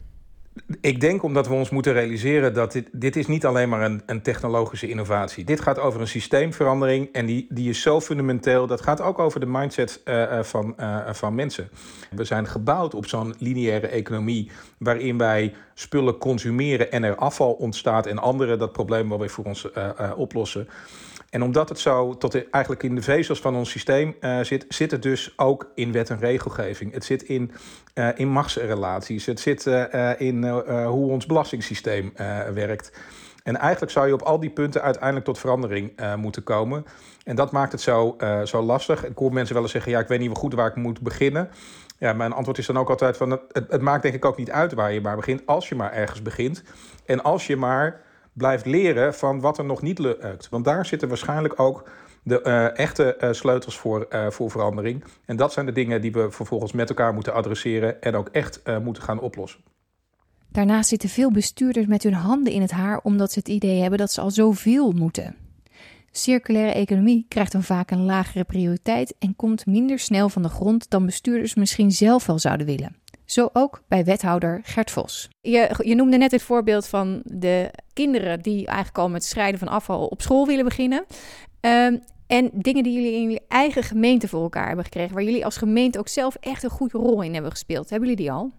Ik 0.80 1.00
denk 1.00 1.23
omdat 1.23 1.49
we 1.49 1.54
ons 1.54 1.70
moeten 1.70 1.92
realiseren 1.92 2.54
dat 2.54 2.73
dit, 2.73 2.88
dit 2.92 3.16
is 3.16 3.26
niet 3.26 3.47
alleen 3.47 3.68
maar 3.68 3.82
een, 3.82 4.02
een 4.06 4.23
technologische 4.23 4.88
innovatie. 4.88 5.44
Dit 5.44 5.61
gaat 5.61 5.78
over 5.78 6.00
een 6.00 6.09
systeemverandering 6.09 7.12
en 7.12 7.26
die, 7.26 7.47
die 7.49 7.68
is 7.68 7.82
zo 7.82 8.00
fundamenteel. 8.00 8.66
Dat 8.66 8.80
gaat 8.80 9.00
ook 9.00 9.18
over 9.18 9.40
de 9.40 9.47
mindset 9.47 10.00
uh, 10.04 10.42
van, 10.42 10.75
uh, 10.80 11.12
van 11.12 11.35
mensen. 11.35 11.68
We 12.11 12.25
zijn 12.25 12.47
gebouwd 12.47 12.94
op 12.94 13.06
zo'n 13.06 13.35
lineaire 13.38 13.87
economie 13.87 14.50
waarin 14.78 15.18
wij 15.18 15.54
spullen 15.75 16.18
consumeren 16.18 16.92
en 16.92 17.02
er 17.02 17.16
afval 17.16 17.52
ontstaat 17.52 18.06
en 18.06 18.18
anderen 18.18 18.59
dat 18.59 18.73
probleem 18.73 19.09
wel 19.09 19.18
weer 19.18 19.30
voor 19.30 19.44
ons 19.44 19.68
oplossen. 20.16 20.68
En 21.30 21.42
omdat 21.42 21.68
het 21.68 21.78
zo 21.78 22.16
tot 22.16 22.50
eigenlijk 22.50 22.82
in 22.82 22.94
de 22.94 23.02
vezels 23.02 23.40
van 23.40 23.56
ons 23.56 23.70
systeem 23.70 24.16
uh, 24.20 24.40
zit, 24.40 24.64
zit 24.68 24.90
het 24.90 25.02
dus 25.02 25.32
ook 25.37 25.70
in 25.75 25.93
wet 25.93 26.10
en 26.10 26.19
regelgeving. 26.19 26.93
Het 26.93 27.04
zit 27.04 27.23
in, 27.23 27.52
uh, 27.95 28.08
in 28.14 28.28
machtsrelaties. 28.28 29.26
Het 29.26 29.40
zit 29.40 29.66
uh, 29.66 30.21
in 30.21 30.49
hoe 30.64 31.10
ons 31.10 31.26
belastingssysteem 31.26 32.12
werkt. 32.54 32.93
En 33.43 33.56
eigenlijk 33.56 33.93
zou 33.93 34.06
je 34.06 34.12
op 34.12 34.23
al 34.23 34.40
die 34.40 34.50
punten 34.50 34.82
uiteindelijk 34.82 35.25
tot 35.25 35.38
verandering 35.38 35.93
moeten 36.16 36.43
komen. 36.43 36.84
En 37.25 37.36
dat 37.36 37.52
maakt 37.52 37.73
het 37.73 37.80
zo, 37.80 38.16
zo 38.45 38.62
lastig. 38.62 39.04
Ik 39.04 39.19
hoor 39.19 39.32
mensen 39.32 39.54
wel 39.54 39.62
eens 39.62 39.73
zeggen: 39.73 39.93
ja, 39.93 39.99
ik 39.99 40.08
weet 40.08 40.19
niet 40.19 40.36
goed 40.36 40.54
waar 40.54 40.69
ik 40.69 40.76
moet 40.76 41.00
beginnen. 41.00 41.50
Ja, 41.99 42.12
mijn 42.12 42.32
antwoord 42.32 42.58
is 42.58 42.66
dan 42.66 42.78
ook 42.78 42.90
altijd: 42.90 43.16
van 43.16 43.30
het, 43.30 43.40
het 43.69 43.80
maakt 43.80 44.02
denk 44.02 44.14
ik 44.14 44.25
ook 44.25 44.36
niet 44.36 44.50
uit 44.50 44.73
waar 44.73 44.93
je 44.93 45.00
maar 45.00 45.16
begint, 45.16 45.47
als 45.47 45.69
je 45.69 45.75
maar 45.75 45.93
ergens 45.93 46.23
begint. 46.23 46.62
En 47.06 47.23
als 47.23 47.47
je 47.47 47.56
maar 47.56 48.00
blijft 48.40 48.66
leren 48.66 49.14
van 49.14 49.40
wat 49.40 49.58
er 49.58 49.64
nog 49.64 49.82
niet 49.82 49.98
lukt. 49.98 50.48
Want 50.48 50.64
daar 50.64 50.86
zitten 50.86 51.08
waarschijnlijk 51.08 51.60
ook 51.60 51.88
de 52.22 52.40
uh, 52.44 52.78
echte 52.78 53.16
uh, 53.20 53.32
sleutels 53.32 53.78
voor, 53.78 54.06
uh, 54.10 54.30
voor 54.30 54.50
verandering. 54.50 55.04
En 55.24 55.36
dat 55.36 55.52
zijn 55.52 55.66
de 55.66 55.72
dingen 55.72 56.00
die 56.00 56.12
we 56.12 56.30
vervolgens 56.30 56.72
met 56.72 56.88
elkaar 56.88 57.14
moeten 57.14 57.34
adresseren 57.34 58.02
en 58.02 58.14
ook 58.14 58.28
echt 58.28 58.62
moeten 58.82 59.02
gaan 59.02 59.20
oplossen. 59.20 59.60
Daarnaast 60.48 60.88
zitten 60.88 61.08
veel 61.08 61.30
bestuurders 61.30 61.86
met 61.86 62.02
hun 62.02 62.14
handen 62.14 62.52
in 62.52 62.60
het 62.60 62.70
haar 62.70 63.00
omdat 63.02 63.32
ze 63.32 63.38
het 63.38 63.48
idee 63.48 63.80
hebben 63.80 63.98
dat 63.98 64.12
ze 64.12 64.20
al 64.20 64.30
zoveel 64.30 64.92
moeten. 64.92 65.36
Circulaire 66.10 66.72
economie 66.72 67.26
krijgt 67.28 67.52
dan 67.52 67.62
vaak 67.62 67.90
een 67.90 68.04
lagere 68.04 68.44
prioriteit 68.44 69.14
en 69.18 69.36
komt 69.36 69.66
minder 69.66 69.98
snel 69.98 70.28
van 70.28 70.42
de 70.42 70.48
grond 70.48 70.90
dan 70.90 71.06
bestuurders 71.06 71.54
misschien 71.54 71.90
zelf 71.90 72.26
wel 72.26 72.38
zouden 72.38 72.66
willen. 72.66 72.96
Zo 73.30 73.49
ook 73.52 73.82
bij 73.88 74.04
wethouder 74.04 74.60
Gert 74.62 74.90
Vos. 74.90 75.28
Je, 75.40 75.80
je 75.82 75.95
noemde 75.95 76.16
net 76.16 76.30
het 76.30 76.43
voorbeeld 76.43 76.86
van 76.86 77.23
de 77.25 77.71
kinderen 77.93 78.40
die 78.40 78.66
eigenlijk 78.66 78.99
al 78.99 79.08
met 79.08 79.25
scheiden 79.25 79.58
van 79.58 79.69
afval 79.69 80.06
op 80.06 80.23
school 80.23 80.47
willen 80.47 80.64
beginnen. 80.64 81.04
Um, 81.60 82.00
en 82.26 82.50
dingen 82.52 82.82
die 82.82 82.93
jullie 82.93 83.14
in 83.14 83.23
jullie 83.23 83.40
eigen 83.49 83.82
gemeente 83.82 84.28
voor 84.28 84.43
elkaar 84.43 84.66
hebben 84.66 84.84
gekregen, 84.84 85.14
waar 85.14 85.23
jullie 85.23 85.45
als 85.45 85.56
gemeente 85.56 85.99
ook 85.99 86.08
zelf 86.08 86.36
echt 86.40 86.62
een 86.62 86.71
goede 86.71 86.99
rol 86.99 87.23
in 87.23 87.32
hebben 87.32 87.50
gespeeld. 87.50 87.90
Hebben 87.90 88.08
jullie 88.08 88.25
die 88.25 88.32
al? 88.32 88.52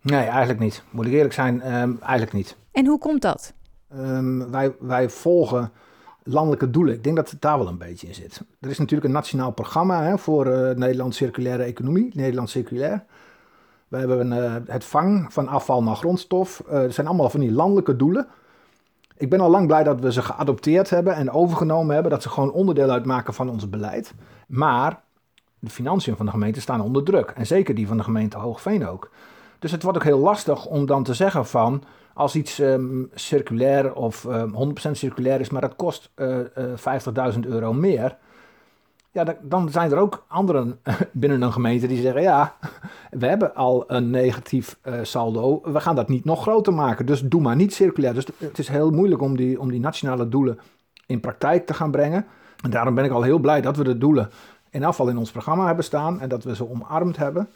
Nee, 0.00 0.24
eigenlijk 0.24 0.58
niet. 0.58 0.82
Moet 0.90 1.06
ik 1.06 1.12
eerlijk 1.12 1.34
zijn, 1.34 1.74
um, 1.74 1.98
eigenlijk 2.00 2.32
niet. 2.32 2.56
En 2.72 2.86
hoe 2.86 2.98
komt 2.98 3.22
dat? 3.22 3.52
Um, 3.94 4.50
wij, 4.50 4.74
wij 4.80 5.08
volgen 5.08 5.72
landelijke 6.22 6.70
doelen. 6.70 6.94
Ik 6.94 7.04
denk 7.04 7.16
dat 7.16 7.30
het 7.30 7.40
daar 7.40 7.58
wel 7.58 7.68
een 7.68 7.78
beetje 7.78 8.06
in 8.06 8.14
zit. 8.14 8.42
Er 8.60 8.70
is 8.70 8.78
natuurlijk 8.78 9.06
een 9.06 9.14
nationaal 9.14 9.52
programma 9.52 10.02
hè, 10.02 10.18
voor 10.18 10.46
uh, 10.46 10.70
Nederland 10.70 11.14
circulaire 11.14 11.62
economie, 11.62 12.10
Nederland 12.14 12.50
circulair. 12.50 13.04
We 13.92 13.98
hebben 13.98 14.32
uh, 14.32 14.54
het 14.66 14.84
vang 14.84 15.32
van 15.32 15.48
afval 15.48 15.82
naar 15.82 15.96
grondstof. 15.96 16.62
Uh, 16.68 16.82
er 16.82 16.92
zijn 16.92 17.06
allemaal 17.06 17.30
van 17.30 17.40
die 17.40 17.52
landelijke 17.52 17.96
doelen. 17.96 18.26
Ik 19.16 19.30
ben 19.30 19.40
al 19.40 19.50
lang 19.50 19.66
blij 19.66 19.82
dat 19.82 20.00
we 20.00 20.12
ze 20.12 20.22
geadopteerd 20.22 20.90
hebben 20.90 21.14
en 21.14 21.30
overgenomen 21.30 21.94
hebben. 21.94 22.12
Dat 22.12 22.22
ze 22.22 22.28
gewoon 22.28 22.52
onderdeel 22.52 22.90
uitmaken 22.90 23.34
van 23.34 23.48
ons 23.48 23.68
beleid. 23.68 24.14
Maar 24.46 25.02
de 25.58 25.70
financiën 25.70 26.16
van 26.16 26.26
de 26.26 26.32
gemeente 26.32 26.60
staan 26.60 26.80
onder 26.80 27.04
druk. 27.04 27.30
En 27.30 27.46
zeker 27.46 27.74
die 27.74 27.86
van 27.86 27.96
de 27.96 28.02
gemeente 28.02 28.38
Hoogveen 28.38 28.86
ook. 28.86 29.10
Dus 29.58 29.70
het 29.70 29.82
wordt 29.82 29.98
ook 29.98 30.04
heel 30.04 30.18
lastig 30.18 30.66
om 30.66 30.86
dan 30.86 31.02
te 31.02 31.14
zeggen 31.14 31.46
van... 31.46 31.82
als 32.14 32.34
iets 32.34 32.58
um, 32.58 33.10
circulair 33.14 33.94
of 33.94 34.24
um, 34.24 34.74
100% 34.88 34.90
circulair 34.90 35.40
is, 35.40 35.50
maar 35.50 35.60
dat 35.60 35.76
kost 35.76 36.10
uh, 36.16 36.38
uh, 36.38 37.34
50.000 37.34 37.40
euro 37.40 37.72
meer 37.72 38.16
ja, 39.12 39.36
dan 39.42 39.70
zijn 39.70 39.90
er 39.90 39.98
ook 39.98 40.24
anderen 40.28 40.80
binnen 41.12 41.42
een 41.42 41.52
gemeente 41.52 41.86
die 41.86 42.02
zeggen: 42.02 42.22
ja, 42.22 42.56
we 43.10 43.26
hebben 43.26 43.54
al 43.54 43.84
een 43.86 44.10
negatief 44.10 44.78
uh, 44.84 44.94
saldo, 45.02 45.60
we 45.64 45.80
gaan 45.80 45.96
dat 45.96 46.08
niet 46.08 46.24
nog 46.24 46.42
groter 46.42 46.74
maken. 46.74 47.06
Dus 47.06 47.20
doe 47.20 47.40
maar 47.40 47.56
niet 47.56 47.74
circulair. 47.74 48.14
Dus 48.14 48.26
het 48.38 48.58
is 48.58 48.68
heel 48.68 48.90
moeilijk 48.90 49.20
om 49.20 49.36
die, 49.36 49.60
om 49.60 49.70
die 49.70 49.80
nationale 49.80 50.28
doelen 50.28 50.58
in 51.06 51.20
praktijk 51.20 51.66
te 51.66 51.74
gaan 51.74 51.90
brengen. 51.90 52.26
En 52.62 52.70
daarom 52.70 52.94
ben 52.94 53.04
ik 53.04 53.10
al 53.10 53.22
heel 53.22 53.38
blij 53.38 53.60
dat 53.60 53.76
we 53.76 53.84
de 53.84 53.98
doelen 53.98 54.30
in 54.70 54.84
afval 54.84 55.08
in 55.08 55.16
ons 55.16 55.30
programma 55.30 55.66
hebben 55.66 55.84
staan 55.84 56.20
en 56.20 56.28
dat 56.28 56.44
we 56.44 56.54
ze 56.54 56.70
omarmd 56.70 57.16
hebben. 57.16 57.48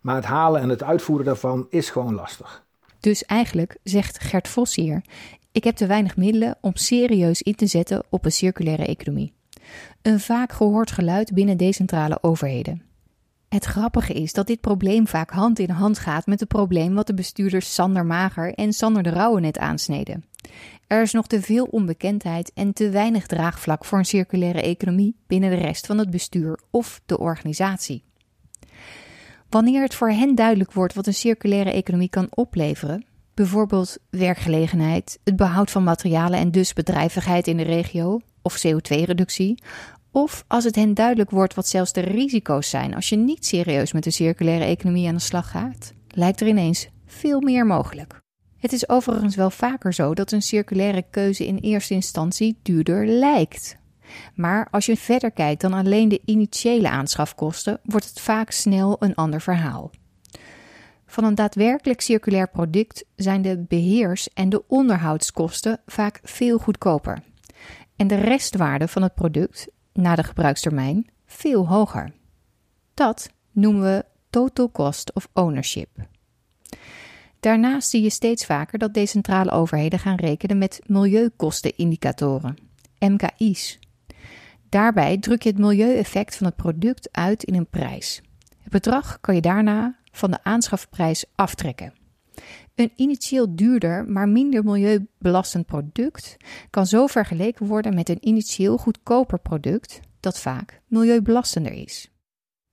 Maar 0.00 0.14
het 0.14 0.24
halen 0.24 0.60
en 0.60 0.68
het 0.68 0.82
uitvoeren 0.82 1.26
daarvan 1.26 1.66
is 1.70 1.90
gewoon 1.90 2.14
lastig. 2.14 2.62
Dus 3.00 3.24
eigenlijk 3.24 3.76
zegt 3.82 4.20
Gert 4.20 4.48
Vos 4.48 4.74
hier: 4.74 5.04
ik 5.52 5.64
heb 5.64 5.76
te 5.76 5.86
weinig 5.86 6.16
middelen 6.16 6.56
om 6.60 6.76
serieus 6.76 7.42
in 7.42 7.54
te 7.54 7.66
zetten 7.66 8.02
op 8.08 8.24
een 8.24 8.32
circulaire 8.32 8.86
economie. 8.86 9.32
Een 10.04 10.20
vaak 10.20 10.52
gehoord 10.52 10.90
geluid 10.90 11.32
binnen 11.32 11.56
decentrale 11.56 12.18
overheden. 12.20 12.82
Het 13.48 13.64
grappige 13.64 14.12
is 14.12 14.32
dat 14.32 14.46
dit 14.46 14.60
probleem 14.60 15.06
vaak 15.06 15.30
hand 15.30 15.58
in 15.58 15.70
hand 15.70 15.98
gaat 15.98 16.26
met 16.26 16.40
het 16.40 16.48
probleem 16.48 16.94
wat 16.94 17.06
de 17.06 17.14
bestuurders 17.14 17.74
Sander 17.74 18.06
Mager 18.06 18.54
en 18.54 18.72
Sander 18.72 19.02
de 19.02 19.10
Rauwe 19.10 19.40
net 19.40 19.58
aansneden. 19.58 20.24
Er 20.86 21.02
is 21.02 21.12
nog 21.12 21.26
te 21.26 21.42
veel 21.42 21.64
onbekendheid 21.64 22.52
en 22.54 22.72
te 22.72 22.90
weinig 22.90 23.26
draagvlak 23.26 23.84
voor 23.84 23.98
een 23.98 24.04
circulaire 24.04 24.62
economie 24.62 25.16
binnen 25.26 25.50
de 25.50 25.56
rest 25.56 25.86
van 25.86 25.98
het 25.98 26.10
bestuur 26.10 26.58
of 26.70 27.00
de 27.06 27.18
organisatie. 27.18 28.04
Wanneer 29.48 29.82
het 29.82 29.94
voor 29.94 30.10
hen 30.10 30.34
duidelijk 30.34 30.72
wordt 30.72 30.94
wat 30.94 31.06
een 31.06 31.14
circulaire 31.14 31.72
economie 31.72 32.10
kan 32.10 32.26
opleveren, 32.30 33.04
bijvoorbeeld 33.34 33.98
werkgelegenheid, 34.10 35.18
het 35.24 35.36
behoud 35.36 35.70
van 35.70 35.84
materialen 35.84 36.38
en 36.38 36.50
dus 36.50 36.72
bedrijvigheid 36.72 37.46
in 37.46 37.56
de 37.56 37.62
regio 37.62 38.20
of 38.44 38.66
CO2-reductie, 38.66 39.62
of 40.10 40.44
als 40.46 40.64
het 40.64 40.74
hen 40.74 40.94
duidelijk 40.94 41.30
wordt 41.30 41.54
wat 41.54 41.68
zelfs 41.68 41.92
de 41.92 42.00
risico's 42.00 42.70
zijn 42.70 42.94
als 42.94 43.08
je 43.08 43.16
niet 43.16 43.46
serieus 43.46 43.92
met 43.92 44.04
de 44.04 44.10
circulaire 44.10 44.64
economie 44.64 45.08
aan 45.08 45.14
de 45.14 45.20
slag 45.20 45.50
gaat, 45.50 45.92
lijkt 46.08 46.40
er 46.40 46.46
ineens 46.46 46.88
veel 47.06 47.40
meer 47.40 47.66
mogelijk. 47.66 48.22
Het 48.58 48.72
is 48.72 48.88
overigens 48.88 49.36
wel 49.36 49.50
vaker 49.50 49.94
zo 49.94 50.14
dat 50.14 50.32
een 50.32 50.42
circulaire 50.42 51.04
keuze 51.10 51.46
in 51.46 51.58
eerste 51.58 51.94
instantie 51.94 52.58
duurder 52.62 53.06
lijkt. 53.06 53.76
Maar 54.34 54.68
als 54.70 54.86
je 54.86 54.96
verder 54.96 55.30
kijkt 55.30 55.60
dan 55.60 55.72
alleen 55.72 56.08
de 56.08 56.20
initiële 56.24 56.88
aanschafkosten, 56.88 57.80
wordt 57.84 58.08
het 58.08 58.20
vaak 58.20 58.50
snel 58.50 58.96
een 58.98 59.14
ander 59.14 59.40
verhaal. 59.40 59.90
Van 61.06 61.24
een 61.24 61.34
daadwerkelijk 61.34 62.00
circulair 62.00 62.48
product 62.48 63.04
zijn 63.16 63.42
de 63.42 63.64
beheers- 63.68 64.28
en 64.32 64.48
de 64.48 64.62
onderhoudskosten 64.66 65.80
vaak 65.86 66.20
veel 66.22 66.58
goedkoper. 66.58 67.22
En 67.96 68.06
de 68.06 68.14
restwaarde 68.14 68.88
van 68.88 69.02
het 69.02 69.14
product, 69.14 69.68
na 69.92 70.14
de 70.14 70.22
gebruikstermijn, 70.22 71.06
veel 71.26 71.68
hoger. 71.68 72.12
Dat 72.94 73.30
noemen 73.52 73.82
we 73.82 74.04
total 74.30 74.70
cost 74.70 75.12
of 75.12 75.28
ownership. 75.32 75.88
Daarnaast 77.40 77.88
zie 77.88 78.02
je 78.02 78.10
steeds 78.10 78.46
vaker 78.46 78.78
dat 78.78 78.94
decentrale 78.94 79.50
overheden 79.50 79.98
gaan 79.98 80.16
rekenen 80.16 80.58
met 80.58 80.80
milieukostenindicatoren, 80.86 82.56
MKI's. 82.98 83.78
Daarbij 84.68 85.18
druk 85.18 85.42
je 85.42 85.48
het 85.48 85.58
milieueffect 85.58 86.36
van 86.36 86.46
het 86.46 86.56
product 86.56 87.08
uit 87.12 87.44
in 87.44 87.54
een 87.54 87.70
prijs. 87.70 88.22
Het 88.62 88.72
bedrag 88.72 89.20
kan 89.20 89.34
je 89.34 89.40
daarna 89.40 89.98
van 90.12 90.30
de 90.30 90.38
aanschafprijs 90.42 91.24
aftrekken. 91.34 91.92
Een 92.74 92.92
initieel 92.96 93.56
duurder, 93.56 94.08
maar 94.08 94.28
minder 94.28 94.64
milieubelastend 94.64 95.66
product 95.66 96.36
kan 96.70 96.86
zo 96.86 97.06
vergeleken 97.06 97.66
worden 97.66 97.94
met 97.94 98.08
een 98.08 98.28
initieel 98.28 98.76
goedkoper 98.76 99.38
product 99.38 100.00
dat 100.20 100.40
vaak 100.40 100.80
milieubelastender 100.86 101.72
is. 101.72 102.08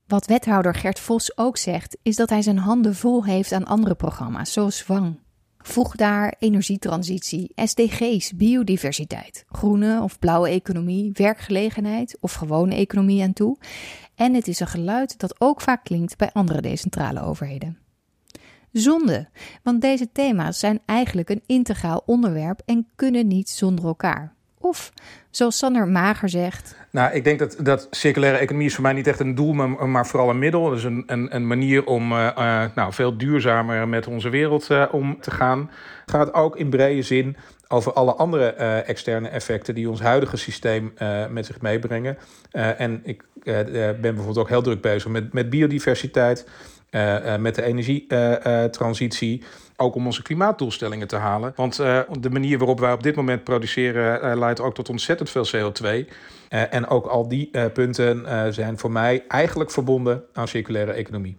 Wat 0.07 0.25
wethouder 0.25 0.75
Gert 0.75 0.99
Vos 0.99 1.37
ook 1.37 1.57
zegt, 1.57 1.97
is 2.01 2.15
dat 2.15 2.29
hij 2.29 2.41
zijn 2.41 2.57
handen 2.57 2.95
vol 2.95 3.25
heeft 3.25 3.51
aan 3.51 3.65
andere 3.65 3.95
programma's, 3.95 4.53
zoals 4.53 4.85
Wang. 4.85 5.19
Voeg 5.57 5.95
daar 5.95 6.35
energietransitie, 6.39 7.51
SDG's, 7.55 8.33
biodiversiteit, 8.33 9.45
groene 9.47 10.01
of 10.01 10.19
blauwe 10.19 10.49
economie, 10.49 11.11
werkgelegenheid 11.13 12.17
of 12.19 12.33
gewone 12.33 12.75
economie 12.75 13.23
aan 13.23 13.33
toe. 13.33 13.57
En 14.15 14.33
het 14.33 14.47
is 14.47 14.59
een 14.59 14.67
geluid 14.67 15.19
dat 15.19 15.41
ook 15.41 15.61
vaak 15.61 15.83
klinkt 15.83 16.17
bij 16.17 16.29
andere 16.33 16.61
decentrale 16.61 17.21
overheden. 17.21 17.80
Zonde, 18.71 19.27
want 19.63 19.81
deze 19.81 20.11
thema's 20.11 20.59
zijn 20.59 20.79
eigenlijk 20.85 21.29
een 21.29 21.43
integraal 21.45 22.03
onderwerp 22.05 22.61
en 22.65 22.87
kunnen 22.95 23.27
niet 23.27 23.49
zonder 23.49 23.85
elkaar. 23.85 24.33
Of, 24.61 24.91
zoals 25.29 25.57
Sander 25.57 25.87
Mager 25.87 26.29
zegt. 26.29 26.75
Nou, 26.91 27.13
ik 27.13 27.23
denk 27.23 27.39
dat, 27.39 27.55
dat 27.59 27.87
circulaire 27.91 28.37
economie 28.37 28.67
is 28.67 28.73
voor 28.73 28.83
mij 28.83 28.93
niet 28.93 29.07
echt 29.07 29.19
een 29.19 29.35
doel, 29.35 29.53
maar, 29.53 29.89
maar 29.89 30.07
vooral 30.07 30.29
een 30.29 30.39
middel. 30.39 30.69
Dus 30.69 30.83
een, 30.83 31.03
een, 31.05 31.35
een 31.35 31.47
manier 31.47 31.85
om 31.85 32.11
uh, 32.11 32.29
uh, 32.37 32.63
nou, 32.75 32.93
veel 32.93 33.17
duurzamer 33.17 33.87
met 33.87 34.07
onze 34.07 34.29
wereld 34.29 34.69
uh, 34.69 34.85
om 34.91 35.21
te 35.21 35.31
gaan. 35.31 35.69
Het 36.01 36.11
gaat 36.11 36.33
ook 36.33 36.57
in 36.57 36.69
brede 36.69 37.01
zin 37.01 37.35
over 37.67 37.93
alle 37.93 38.13
andere 38.13 38.45
externe 38.83 39.27
effecten 39.27 39.75
die 39.75 39.89
ons 39.89 40.01
huidige 40.01 40.37
systeem 40.37 40.93
met 41.29 41.45
zich 41.45 41.61
meebrengen. 41.61 42.17
en 42.51 43.01
ik 43.03 43.23
ben 43.43 44.01
bijvoorbeeld 44.01 44.37
ook 44.37 44.49
heel 44.49 44.61
druk 44.61 44.81
bezig 44.81 45.11
met, 45.11 45.33
met 45.33 45.49
biodiversiteit. 45.49 46.45
Uh, 46.91 47.25
uh, 47.25 47.37
met 47.37 47.55
de 47.55 47.63
energietransitie. 47.63 49.43
ook 49.75 49.95
om 49.95 50.05
onze 50.05 50.21
klimaatdoelstellingen 50.21 51.07
te 51.07 51.15
halen. 51.15 51.53
Want 51.55 51.79
uh, 51.79 51.99
de 52.19 52.29
manier 52.29 52.57
waarop 52.57 52.79
wij 52.79 52.93
op 52.93 53.03
dit 53.03 53.15
moment 53.15 53.43
produceren 53.43 54.37
leidt 54.37 54.59
ook 54.59 54.73
tot 54.73 54.89
ontzettend 54.89 55.29
veel 55.29 55.45
CO2. 55.45 56.09
en 56.49 56.87
ook 56.87 57.05
al 57.05 57.27
die 57.27 57.69
punten 57.69 58.53
zijn 58.53 58.77
voor 58.77 58.91
mij 58.91 59.23
eigenlijk 59.27 59.71
verbonden 59.71 60.23
aan 60.33 60.47
circulaire 60.47 60.91
economie. 60.91 61.37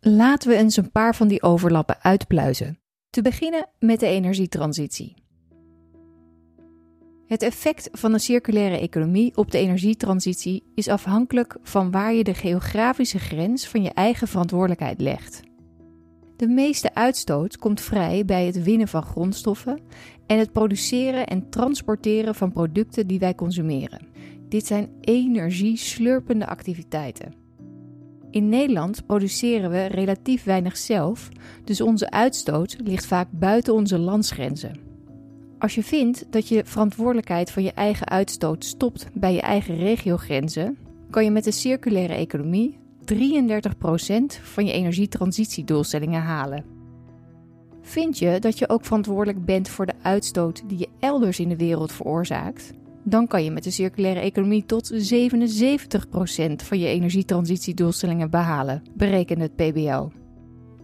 Laten 0.00 0.48
we 0.48 0.56
eens 0.56 0.76
een 0.76 0.92
paar 0.92 1.14
van 1.14 1.28
die 1.28 1.42
overlappen 1.42 1.96
uitpluizen. 2.02 2.78
Te 3.10 3.22
beginnen 3.22 3.66
met 3.78 4.00
de 4.00 4.06
energietransitie. 4.06 5.14
Het 7.30 7.42
effect 7.42 7.88
van 7.92 8.12
een 8.12 8.20
circulaire 8.20 8.78
economie 8.78 9.36
op 9.36 9.50
de 9.50 9.58
energietransitie 9.58 10.62
is 10.74 10.88
afhankelijk 10.88 11.56
van 11.62 11.90
waar 11.90 12.14
je 12.14 12.24
de 12.24 12.34
geografische 12.34 13.18
grens 13.18 13.68
van 13.68 13.82
je 13.82 13.90
eigen 13.90 14.28
verantwoordelijkheid 14.28 15.00
legt. 15.00 15.40
De 16.36 16.48
meeste 16.48 16.94
uitstoot 16.94 17.56
komt 17.56 17.80
vrij 17.80 18.24
bij 18.24 18.46
het 18.46 18.62
winnen 18.62 18.88
van 18.88 19.02
grondstoffen 19.02 19.80
en 20.26 20.38
het 20.38 20.52
produceren 20.52 21.26
en 21.26 21.50
transporteren 21.50 22.34
van 22.34 22.52
producten 22.52 23.06
die 23.06 23.18
wij 23.18 23.34
consumeren. 23.34 24.06
Dit 24.48 24.66
zijn 24.66 24.88
energieslurpende 25.00 26.46
activiteiten. 26.46 27.34
In 28.30 28.48
Nederland 28.48 29.06
produceren 29.06 29.70
we 29.70 29.84
relatief 29.84 30.44
weinig 30.44 30.76
zelf, 30.76 31.28
dus 31.64 31.80
onze 31.80 32.10
uitstoot 32.10 32.76
ligt 32.84 33.06
vaak 33.06 33.28
buiten 33.30 33.74
onze 33.74 33.98
landsgrenzen. 33.98 34.89
Als 35.60 35.74
je 35.74 35.82
vindt 35.82 36.26
dat 36.30 36.48
je 36.48 36.64
verantwoordelijkheid 36.64 37.50
van 37.50 37.62
je 37.62 37.72
eigen 37.72 38.08
uitstoot 38.08 38.64
stopt 38.64 39.06
bij 39.12 39.32
je 39.32 39.40
eigen 39.40 39.76
regiogrenzen, 39.76 40.78
kan 41.10 41.24
je 41.24 41.30
met 41.30 41.44
de 41.44 41.50
circulaire 41.50 42.14
economie 42.14 42.78
33% 43.14 43.14
van 44.42 44.66
je 44.66 44.72
energietransitiedoelstellingen 44.72 46.22
halen. 46.22 46.64
Vind 47.82 48.18
je 48.18 48.38
dat 48.38 48.58
je 48.58 48.68
ook 48.68 48.84
verantwoordelijk 48.84 49.44
bent 49.44 49.68
voor 49.68 49.86
de 49.86 49.94
uitstoot 50.02 50.62
die 50.68 50.78
je 50.78 50.88
elders 51.00 51.40
in 51.40 51.48
de 51.48 51.56
wereld 51.56 51.92
veroorzaakt? 51.92 52.72
Dan 53.02 53.26
kan 53.26 53.44
je 53.44 53.50
met 53.50 53.64
de 53.64 53.70
circulaire 53.70 54.20
economie 54.20 54.64
tot 54.66 54.92
77% 54.92 54.96
van 56.56 56.78
je 56.78 56.86
energietransitiedoelstellingen 56.86 58.30
behalen, 58.30 58.82
berekent 58.94 59.40
het 59.40 59.54
PBL. 59.54 60.08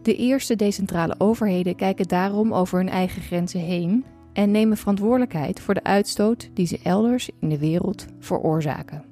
De 0.02 0.16
eerste 0.16 0.56
decentrale 0.56 1.14
overheden 1.18 1.76
kijken 1.76 2.08
daarom 2.08 2.54
over 2.54 2.78
hun 2.78 2.88
eigen 2.88 3.22
grenzen 3.22 3.60
heen 3.60 4.04
en 4.36 4.50
nemen 4.50 4.76
verantwoordelijkheid 4.76 5.60
voor 5.60 5.74
de 5.74 5.84
uitstoot 5.84 6.50
die 6.54 6.66
ze 6.66 6.80
elders 6.82 7.30
in 7.40 7.48
de 7.48 7.58
wereld 7.58 8.06
veroorzaken. 8.20 9.04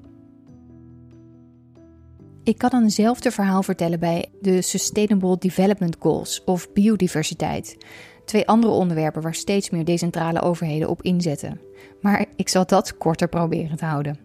Ik 2.42 2.58
kan 2.58 2.70
eenzelfde 2.72 3.30
verhaal 3.30 3.62
vertellen 3.62 4.00
bij 4.00 4.26
de 4.40 4.62
Sustainable 4.62 5.38
Development 5.38 5.96
Goals 5.98 6.44
of 6.44 6.72
biodiversiteit. 6.72 7.76
Twee 8.24 8.46
andere 8.46 8.72
onderwerpen 8.72 9.22
waar 9.22 9.34
steeds 9.34 9.70
meer 9.70 9.84
decentrale 9.84 10.40
overheden 10.40 10.88
op 10.88 11.02
inzetten. 11.02 11.60
Maar 12.00 12.26
ik 12.36 12.48
zal 12.48 12.66
dat 12.66 12.96
korter 12.96 13.28
proberen 13.28 13.76
te 13.76 13.84
houden. 13.84 14.18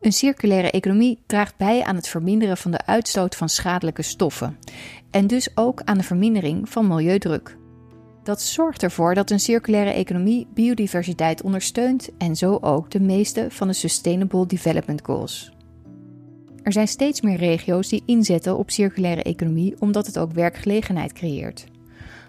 Een 0.00 0.12
circulaire 0.12 0.70
economie 0.70 1.22
draagt 1.26 1.56
bij 1.56 1.82
aan 1.82 1.96
het 1.96 2.08
verminderen 2.08 2.56
van 2.56 2.70
de 2.70 2.86
uitstoot 2.86 3.36
van 3.36 3.48
schadelijke 3.48 4.02
stoffen 4.02 4.58
en 5.10 5.26
dus 5.26 5.50
ook 5.54 5.82
aan 5.84 5.98
de 5.98 6.04
vermindering 6.04 6.68
van 6.68 6.86
milieudruk. 6.86 7.56
Dat 8.24 8.42
zorgt 8.42 8.82
ervoor 8.82 9.14
dat 9.14 9.30
een 9.30 9.40
circulaire 9.40 9.90
economie 9.90 10.46
biodiversiteit 10.54 11.42
ondersteunt 11.42 12.08
en 12.18 12.36
zo 12.36 12.58
ook 12.60 12.90
de 12.90 13.00
meeste 13.00 13.46
van 13.50 13.68
de 13.68 13.74
Sustainable 13.74 14.46
Development 14.46 15.00
Goals. 15.04 15.52
Er 16.62 16.72
zijn 16.72 16.88
steeds 16.88 17.20
meer 17.20 17.36
regio's 17.36 17.88
die 17.88 18.02
inzetten 18.06 18.56
op 18.56 18.70
circulaire 18.70 19.22
economie 19.22 19.74
omdat 19.78 20.06
het 20.06 20.18
ook 20.18 20.32
werkgelegenheid 20.32 21.12
creëert. 21.12 21.64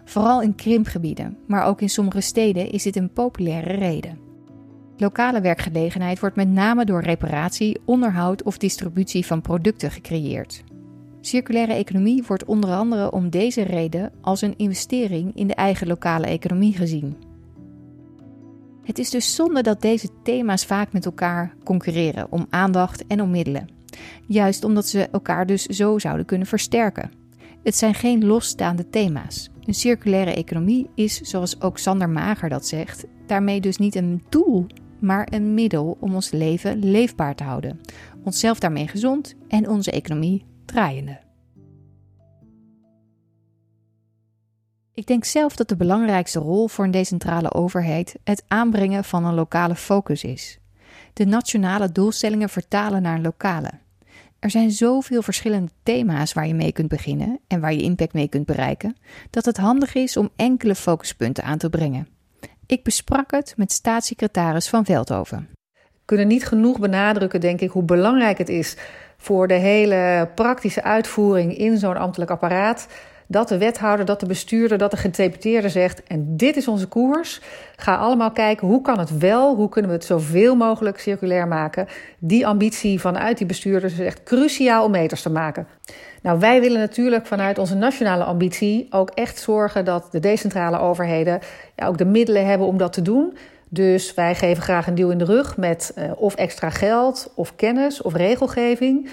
Vooral 0.06 0.42
in 0.42 0.56
krimpgebieden, 0.56 1.38
maar 1.48 1.66
ook 1.66 1.82
in 1.82 1.90
sommige 1.90 2.22
steden 2.22 2.72
is 2.72 2.84
dit 2.84 2.96
een 2.96 3.14
populaire 3.14 3.74
reden. 3.74 4.20
Lokale 4.98 5.42
werkgelegenheid 5.42 6.20
wordt 6.20 6.36
met 6.36 6.50
name 6.50 6.86
door 6.86 7.02
reparatie, 7.02 7.80
onderhoud 7.86 8.44
of 8.44 8.58
distributie 8.58 9.26
van 9.26 9.42
producten 9.42 9.92
gecreëerd. 9.92 10.64
Circulaire 11.26 11.74
economie 11.74 12.24
wordt 12.28 12.46
onder 12.46 12.70
andere 12.70 13.12
om 13.12 13.30
deze 13.30 13.62
reden 13.62 14.12
als 14.22 14.42
een 14.42 14.58
investering 14.58 15.36
in 15.36 15.48
de 15.48 15.56
eigen 15.56 15.88
lokale 15.88 16.26
economie 16.26 16.74
gezien. 16.74 17.16
Het 18.84 19.00
is 19.00 19.10
dus 19.10 19.36
zonde 19.36 19.62
dat 19.62 19.82
deze 19.82 20.10
thema's 20.24 20.66
vaak 20.66 20.94
met 20.94 21.06
elkaar 21.06 21.56
concurreren 21.64 22.32
om 22.32 22.46
aandacht 22.50 23.08
en 23.08 23.22
om 23.22 23.32
middelen. 23.32 23.70
Juist 24.28 24.64
omdat 24.64 24.88
ze 24.88 25.08
elkaar 25.12 25.46
dus 25.46 25.64
zo 25.64 26.00
zouden 26.00 26.26
kunnen 26.26 26.48
versterken. 26.48 27.12
Het 27.64 27.76
zijn 27.76 27.94
geen 27.94 28.26
losstaande 28.26 28.90
thema's. 28.90 29.50
Een 29.64 29.74
circulaire 29.74 30.34
economie 30.34 30.90
is, 30.96 31.22
zoals 31.22 31.62
ook 31.62 31.78
Sander 31.78 32.10
Mager 32.10 32.50
dat 32.50 32.68
zegt, 32.68 33.06
daarmee 33.28 33.62
dus 33.62 33.78
niet 33.78 33.96
een 33.96 34.24
doel, 34.30 34.66
maar 35.00 35.28
een 35.32 35.54
middel 35.54 35.98
om 36.00 36.16
ons 36.16 36.32
leven 36.32 36.80
leefbaar 36.80 37.36
te 37.36 37.44
houden, 37.44 37.80
onszelf 38.24 38.60
daarmee 38.60 38.88
gezond 38.88 39.36
en 39.48 39.70
onze 39.70 39.92
economie 39.92 40.46
draaiende. 40.66 41.20
Ik 44.94 45.08
denk 45.08 45.24
zelf 45.26 45.56
dat 45.56 45.68
de 45.68 45.76
belangrijkste 45.76 46.40
rol 46.40 46.68
voor 46.68 46.86
een 46.86 46.92
decentrale 46.92 47.54
overheid 47.54 48.16
het 48.24 48.44
aanbrengen 48.48 49.04
van 49.04 49.26
een 49.26 49.34
lokale 49.34 49.76
focus 49.76 50.24
is. 50.24 50.60
De 51.14 51.26
nationale 51.26 51.92
doelstellingen 51.92 52.50
vertalen 52.50 53.02
naar 53.02 53.20
lokale. 53.20 53.70
Er 54.40 54.50
zijn 54.50 54.72
zoveel 54.72 55.22
verschillende 55.22 55.72
thema's 55.84 56.34
waar 56.34 56.48
je 56.48 56.54
mee 56.54 56.72
kunt 56.72 56.88
beginnen 56.88 57.40
en 57.48 57.60
waar 57.60 57.74
je 57.74 57.82
impact 57.82 58.14
mee 58.14 58.28
kunt 58.28 58.46
bereiken, 58.46 58.96
dat 59.30 59.46
het 59.46 59.58
handig 59.58 59.96
is 59.96 60.18
om 60.18 60.30
enkele 60.36 60.76
focuspunten 60.76 61.44
aan 61.44 61.58
te 61.58 61.70
brengen. 61.70 62.08
Ik 62.66 62.84
besprak 62.84 63.32
het 63.32 63.54
met 63.58 63.72
staatssecretaris 63.72 64.70
Van 64.70 64.86
Veldhoven. 64.86 65.50
We 65.72 65.80
kunnen 66.06 66.28
niet 66.28 66.46
genoeg 66.46 66.80
benadrukken, 66.80 67.42
denk 67.42 67.62
ik, 67.62 67.70
hoe 67.70 67.84
belangrijk 67.84 68.38
het 68.38 68.50
is 68.50 68.78
voor 69.18 69.48
de 69.48 69.54
hele 69.54 70.30
praktische 70.36 70.84
uitvoering 70.84 71.58
in 71.58 71.78
zo'n 71.78 71.98
ambtelijk 71.98 72.32
apparaat 72.32 72.88
dat 73.28 73.48
de 73.48 73.58
wethouder, 73.58 74.06
dat 74.06 74.20
de 74.20 74.26
bestuurder, 74.26 74.78
dat 74.78 74.92
de 74.92 74.98
gedeputeerde 74.98 75.70
zegt: 75.70 76.04
en 76.04 76.38
dit 76.38 76.56
is 76.56 76.68
onze 76.68 76.88
koers. 76.88 77.42
Ga 77.76 77.96
allemaal 77.96 78.32
kijken 78.32 78.68
hoe 78.68 78.82
kan 78.82 79.00
het 79.00 79.18
wel, 79.18 79.56
hoe 79.56 79.70
kunnen 79.70 79.92
we 79.92 79.98
het 79.98 80.06
zoveel 80.06 80.56
mogelijk 80.56 81.00
circulair 81.00 81.48
maken. 81.48 81.88
Die 82.20 82.48
ambitie 82.48 83.00
vanuit 83.00 83.38
die 83.38 83.48
bestuurders 83.48 83.94
is 83.94 84.00
echt 84.00 84.24
cruciaal 84.24 84.86
om 84.86 84.92
meters 84.92 85.22
te 85.22 85.30
maken. 85.30 85.68
Nou, 86.22 86.40
wij 86.40 86.62
willen 86.62 86.80
natuurlijk 86.80 87.26
vanuit 87.26 87.58
onze 87.58 87.76
nationale 87.76 88.24
ambitie 88.24 88.88
ook 88.90 89.10
echt 89.10 89.40
zorgen 89.40 89.86
dat 89.86 90.08
de 90.12 90.20
decentrale 90.20 90.80
overheden 90.80 91.40
ja, 91.76 91.88
ook 91.88 91.98
de 91.98 92.06
middelen 92.06 92.46
hebben 92.46 92.68
om 92.68 92.78
dat 92.78 92.94
te 92.94 93.02
doen. 93.02 93.38
Dus 93.76 94.14
wij 94.14 94.36
geven 94.36 94.64
graag 94.64 94.88
een 94.88 94.96
duw 94.96 95.10
in 95.10 95.18
de 95.18 95.26
rug 95.26 95.58
met 95.58 95.94
uh, 95.98 96.12
of 96.16 96.36
extra 96.36 96.70
geld, 96.70 97.32
of 97.36 97.56
kennis, 97.56 98.02
of 98.02 98.14
regelgeving. 98.14 99.10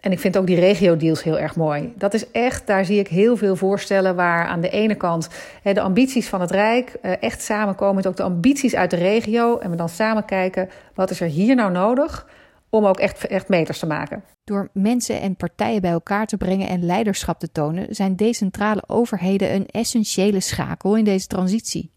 En 0.00 0.12
ik 0.12 0.20
vind 0.20 0.36
ook 0.36 0.46
die 0.46 0.60
regio-deals 0.60 1.22
heel 1.22 1.38
erg 1.38 1.56
mooi. 1.56 1.92
Dat 1.96 2.14
is 2.14 2.30
echt, 2.30 2.66
daar 2.66 2.84
zie 2.84 2.98
ik 2.98 3.08
heel 3.08 3.36
veel 3.36 3.56
voorstellen 3.56 4.14
waar 4.16 4.46
aan 4.46 4.60
de 4.60 4.70
ene 4.70 4.94
kant 4.94 5.28
hè, 5.62 5.72
de 5.72 5.80
ambities 5.80 6.28
van 6.28 6.40
het 6.40 6.50
Rijk 6.50 6.96
uh, 7.02 7.22
echt 7.22 7.42
samenkomen 7.42 7.94
met 7.94 8.06
ook 8.06 8.16
de 8.16 8.22
ambities 8.22 8.74
uit 8.74 8.90
de 8.90 8.96
regio. 8.96 9.58
En 9.58 9.70
we 9.70 9.76
dan 9.76 9.88
samen 9.88 10.24
kijken, 10.24 10.68
wat 10.94 11.10
is 11.10 11.20
er 11.20 11.28
hier 11.28 11.54
nou 11.54 11.72
nodig 11.72 12.26
om 12.70 12.86
ook 12.86 12.98
echt, 12.98 13.26
echt 13.26 13.48
meters 13.48 13.78
te 13.78 13.86
maken. 13.86 14.24
Door 14.44 14.68
mensen 14.72 15.20
en 15.20 15.36
partijen 15.36 15.80
bij 15.80 15.90
elkaar 15.90 16.26
te 16.26 16.36
brengen 16.36 16.68
en 16.68 16.84
leiderschap 16.84 17.38
te 17.38 17.52
tonen, 17.52 17.94
zijn 17.94 18.16
decentrale 18.16 18.82
overheden 18.86 19.54
een 19.54 19.66
essentiële 19.66 20.40
schakel 20.40 20.96
in 20.96 21.04
deze 21.04 21.26
transitie. 21.26 21.90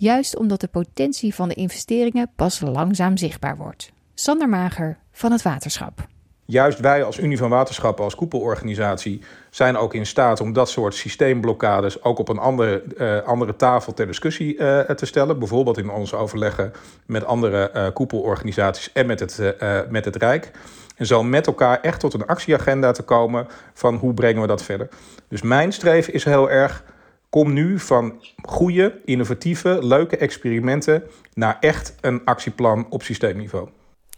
Juist 0.00 0.36
omdat 0.36 0.60
de 0.60 0.68
potentie 0.68 1.34
van 1.34 1.48
de 1.48 1.54
investeringen 1.54 2.30
pas 2.36 2.60
langzaam 2.60 3.16
zichtbaar 3.16 3.56
wordt. 3.56 3.92
Sander 4.14 4.48
Mager 4.48 4.98
van 5.12 5.32
het 5.32 5.42
Waterschap 5.42 6.08
juist 6.50 6.80
wij 6.80 7.04
als 7.04 7.18
Unie 7.18 7.38
van 7.38 7.50
Waterschappen, 7.50 8.04
als 8.04 8.14
koepelorganisatie, 8.14 9.22
zijn 9.50 9.76
ook 9.76 9.94
in 9.94 10.06
staat 10.06 10.40
om 10.40 10.52
dat 10.52 10.70
soort 10.70 10.94
systeemblokkades 10.94 12.02
ook 12.02 12.18
op 12.18 12.28
een 12.28 12.38
andere, 12.38 12.82
uh, 12.98 13.22
andere 13.22 13.56
tafel 13.56 13.94
ter 13.94 14.06
discussie 14.06 14.56
uh, 14.56 14.80
te 14.80 15.06
stellen. 15.06 15.38
Bijvoorbeeld 15.38 15.78
in 15.78 15.90
onze 15.90 16.16
overleggen 16.16 16.72
met 17.06 17.24
andere 17.24 17.70
uh, 17.74 17.86
koepelorganisaties 17.92 18.92
en 18.92 19.06
met 19.06 19.20
het, 19.20 19.56
met 19.88 20.04
het 20.04 20.16
Rijk. 20.16 20.50
En 20.96 21.06
zo 21.06 21.22
met 21.22 21.46
elkaar 21.46 21.80
echt 21.80 22.00
tot 22.00 22.14
een 22.14 22.26
actieagenda 22.26 22.92
te 22.92 23.02
komen 23.02 23.46
van 23.74 23.94
hoe 23.94 24.14
brengen 24.14 24.40
we 24.40 24.46
dat 24.46 24.62
verder. 24.62 24.88
Dus 25.28 25.42
mijn 25.42 25.72
streven 25.72 26.12
is 26.12 26.24
heel 26.24 26.50
erg. 26.50 26.84
Kom 27.30 27.52
nu 27.52 27.78
van 27.78 28.22
goede, 28.42 29.00
innovatieve, 29.04 29.78
leuke 29.82 30.16
experimenten 30.16 31.02
naar 31.34 31.56
echt 31.60 31.94
een 32.00 32.24
actieplan 32.24 32.86
op 32.88 33.02
systeemniveau. 33.02 33.68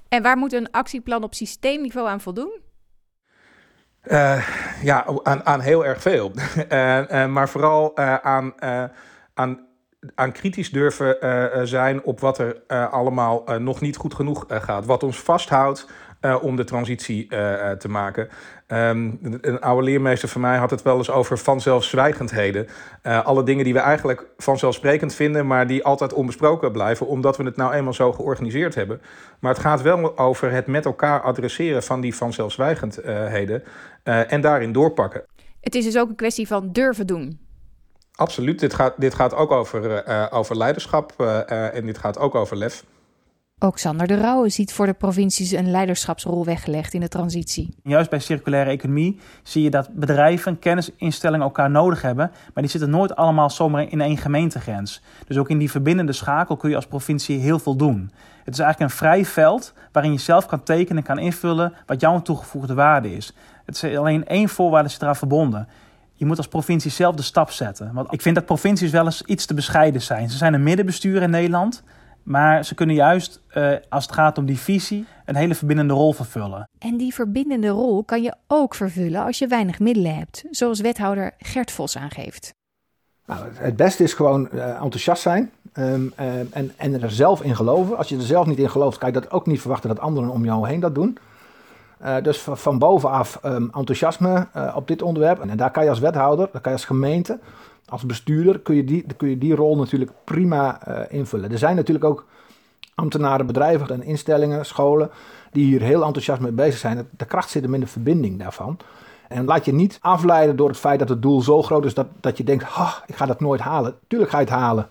En 0.09 0.23
waar 0.23 0.37
moet 0.37 0.53
een 0.53 0.71
actieplan 0.71 1.23
op 1.23 1.35
systeemniveau 1.35 2.09
aan 2.09 2.21
voldoen? 2.21 2.61
Uh, 4.05 4.49
ja, 4.83 5.07
aan, 5.23 5.47
aan 5.47 5.61
heel 5.61 5.85
erg 5.87 6.03
veel. 6.03 6.33
uh, 6.71 6.99
uh, 7.11 7.27
maar 7.27 7.49
vooral 7.49 7.97
aan, 7.97 8.53
aan, 9.35 9.67
aan 10.15 10.33
kritisch 10.33 10.71
durven 10.71 11.69
zijn 11.69 12.05
op 12.05 12.21
wat 12.21 12.39
er 12.39 12.63
allemaal 12.89 13.45
nog 13.59 13.81
niet 13.81 13.97
goed 13.97 14.15
genoeg 14.15 14.45
gaat. 14.49 14.87
Wat 14.87 15.03
ons 15.03 15.21
vasthoudt 15.21 15.89
om 16.41 16.57
de 16.57 16.65
transitie 16.65 17.27
te 17.79 17.89
maken. 17.89 18.29
Um, 18.69 19.19
een 19.41 19.61
oude 19.61 19.83
leermeester 19.83 20.29
van 20.29 20.41
mij 20.41 20.57
had 20.57 20.71
het 20.71 20.83
wel 20.83 20.97
eens 20.97 21.11
over 21.11 21.39
vanzelfzwijgendheden. 21.39 22.67
Uh, 23.03 23.25
alle 23.25 23.43
dingen 23.43 23.65
die 23.65 23.73
we 23.73 23.79
eigenlijk 23.79 24.27
vanzelfsprekend 24.37 25.15
vinden, 25.15 25.47
maar 25.47 25.67
die 25.67 25.85
altijd 25.85 26.13
onbesproken 26.13 26.73
blijven, 26.73 27.07
omdat 27.07 27.37
we 27.37 27.45
het 27.45 27.57
nou 27.57 27.73
eenmaal 27.73 27.93
zo 27.93 28.13
georganiseerd 28.13 28.75
hebben. 28.75 29.01
Maar 29.39 29.53
het 29.53 29.63
gaat 29.63 29.83
wel 29.83 30.19
over 30.19 30.51
het 30.51 30.67
met 30.67 30.85
elkaar 30.85 31.21
adresseren 31.21 31.83
van 31.83 32.01
die 32.01 32.15
vanzelfzwijgendheden 32.15 33.63
en 34.03 34.41
daarin 34.41 34.73
doorpakken. 34.73 35.25
Het 35.61 35.75
is 35.75 35.85
dus 35.85 35.99
ook 35.99 36.09
een 36.09 36.15
kwestie 36.15 36.47
van 36.47 36.73
durven 36.73 37.07
doen. 37.07 37.41
Absoluut. 38.15 38.61
Dit 38.61 38.75
gaat, 38.75 38.95
dit 38.99 39.15
gaat 39.15 39.35
ook 39.35 39.51
over, 39.51 40.05
over 40.33 40.57
leiderschap 40.57 41.21
en 41.47 41.87
dit 41.87 41.99
gaat 41.99 42.19
ook 42.19 42.35
over 42.35 42.57
lef. 42.57 42.85
Ook 43.65 43.79
Sander 43.79 44.07
de 44.07 44.15
Rauwe 44.15 44.49
ziet 44.49 44.73
voor 44.73 44.87
de 44.87 44.93
provincies 44.93 45.51
een 45.51 45.71
leiderschapsrol 45.71 46.45
weggelegd 46.45 46.95
in 46.95 47.01
de 47.01 47.09
transitie. 47.09 47.75
Juist 47.83 48.11
bij 48.11 48.19
circulaire 48.19 48.71
economie 48.71 49.21
zie 49.43 49.63
je 49.63 49.71
dat 49.71 49.89
bedrijven, 49.95 50.59
kennisinstellingen 50.59 51.47
elkaar 51.47 51.71
nodig 51.71 52.03
hebben, 52.03 52.31
maar 52.55 52.63
die 52.63 52.73
zitten 52.73 52.91
nooit 52.91 53.17
allemaal 53.17 53.51
zomaar 53.51 53.91
in 53.91 54.01
één 54.01 54.17
gemeentegrens. 54.17 55.03
Dus 55.27 55.37
ook 55.39 55.49
in 55.49 55.59
die 55.59 55.71
verbindende 55.71 56.13
schakel 56.13 56.57
kun 56.57 56.71
je 56.71 56.77
als 56.77 56.87
provincie 56.87 57.39
heel 57.39 57.59
veel 57.59 57.77
doen. 57.77 58.11
Het 58.45 58.55
is 58.55 58.61
eigenlijk 58.61 58.91
een 58.91 58.97
vrij 58.97 59.25
veld 59.25 59.73
waarin 59.93 60.13
je 60.13 60.19
zelf 60.19 60.47
kan 60.47 60.63
tekenen 60.63 60.97
en 60.97 61.09
kan 61.09 61.19
invullen 61.19 61.73
wat 61.87 62.01
jouw 62.01 62.23
toegevoegde 62.23 62.75
waarde 62.75 63.17
is. 63.17 63.35
Het 63.65 63.83
is 63.83 63.97
alleen 63.97 64.27
één 64.27 64.49
voorwaarde 64.49 64.89
zit 64.89 65.03
eraan 65.03 65.17
verbonden. 65.17 65.69
Je 66.15 66.27
moet 66.27 66.37
als 66.37 66.49
provincie 66.49 66.91
zelf 66.91 67.15
de 67.15 67.23
stap 67.23 67.51
zetten. 67.51 67.93
Want 67.93 68.13
ik 68.13 68.23
vind 68.23 68.35
dat 68.35 68.45
provincies 68.45 68.91
wel 68.91 69.05
eens 69.05 69.23
iets 69.23 69.47
te 69.47 69.55
bescheiden 69.55 70.03
zijn. 70.03 70.31
Ze 70.31 70.37
zijn 70.37 70.55
een 70.55 70.63
middenbestuur 70.63 71.23
in 71.23 71.31
Nederland. 71.31 71.83
Maar 72.23 72.65
ze 72.65 72.75
kunnen 72.75 72.95
juist, 72.95 73.43
uh, 73.55 73.73
als 73.89 74.05
het 74.05 74.15
gaat 74.15 74.39
om 74.39 74.47
die 74.47 74.59
visie, 74.59 75.07
een 75.25 75.37
hele 75.37 75.55
verbindende 75.55 75.95
rol 75.95 76.13
vervullen. 76.13 76.69
En 76.79 76.97
die 76.97 77.15
verbindende 77.15 77.69
rol 77.69 78.05
kan 78.05 78.23
je 78.23 78.35
ook 78.47 78.75
vervullen 78.75 79.25
als 79.25 79.39
je 79.39 79.47
weinig 79.47 79.79
middelen 79.79 80.17
hebt, 80.17 80.45
zoals 80.51 80.81
wethouder 80.81 81.35
Gert 81.39 81.71
Vos 81.71 81.97
aangeeft. 81.97 82.55
Nou, 83.27 83.41
het 83.55 83.77
beste 83.77 84.03
is 84.03 84.15
gewoon 84.15 84.49
uh, 84.53 84.69
enthousiast 84.69 85.23
zijn 85.23 85.51
um, 85.75 86.13
uh, 86.21 86.39
en, 86.57 86.73
en 86.77 87.03
er 87.03 87.11
zelf 87.11 87.43
in 87.43 87.57
geloven. 87.57 87.97
Als 87.97 88.09
je 88.09 88.17
er 88.17 88.23
zelf 88.23 88.47
niet 88.47 88.59
in 88.59 88.71
gelooft, 88.71 88.99
kan 88.99 89.13
je 89.13 89.21
dat 89.21 89.31
ook 89.31 89.47
niet 89.47 89.61
verwachten 89.61 89.89
dat 89.89 90.01
anderen 90.01 90.31
om 90.31 90.45
jou 90.45 90.69
heen 90.69 90.81
dat 90.81 90.95
doen. 90.95 91.19
dus 92.23 92.39
van, 92.39 92.59
van 92.59 92.79
bovenaf 92.79 93.39
um, 93.45 93.71
enthousiasme 93.75 94.47
op 94.75 94.89
dit 94.89 95.03
onderwerp. 95.03 95.41
En 95.41 95.57
daar 95.57 95.71
kan 95.71 95.85
je 95.85 95.91
als 95.91 95.99
wethouder, 95.99 96.49
daar 96.53 96.61
kan 96.61 96.73
je 96.73 96.79
als 96.79 96.87
gemeente 96.87 97.39
als 97.93 98.07
bestuurder 98.07 98.59
kun 98.59 98.75
je 98.75 98.85
die, 98.85 99.07
kun 99.17 99.29
je 99.29 99.39
die 99.39 99.55
rol 99.55 99.77
natuurlijk 99.77 100.11
prima 100.25 100.89
uh, 100.89 101.01
invullen. 101.09 101.53
Er 101.53 101.59
zijn 101.59 101.77
natuurlijk 101.77 102.05
ook 102.05 102.27
ambtenaren, 102.95 103.47
bedrijven 103.47 103.89
en 103.89 104.03
instellingen, 104.03 104.67
scholen 104.67 105.11
die 105.53 105.65
hier 105.65 105.83
heel 105.83 106.05
enthousiast 106.05 106.41
mee 106.41 106.53
bezig 106.53 106.79
zijn. 106.79 107.09
De 107.17 107.25
kracht 107.25 107.51
zit 107.51 107.63
hem 107.63 107.75
in 107.75 107.81
de 107.81 107.87
verbinding 107.87 108.39
daarvan. 108.39 108.79
En 109.29 109.45
laat 109.45 109.65
je 109.65 109.73
niet 109.73 109.99
afleiden 110.01 110.57
door 110.57 110.69
het 110.69 110.79
feit 110.79 110.99
dat 110.99 111.09
het 111.09 111.23
doel 111.23 111.43
zo 111.43 111.63
groot 111.63 111.85
is 111.85 111.95
dat, 111.95 112.07
dat 112.21 112.37
je 112.37 112.45
denkt, 112.45 112.63
ik 113.07 113.15
ga 113.15 113.27
dat 113.27 113.41
nooit 113.41 113.61
halen. 113.61 113.95
Tuurlijk 114.07 114.31
ga 114.31 114.39
je 114.39 114.45
het 114.45 114.55
halen. 114.55 114.89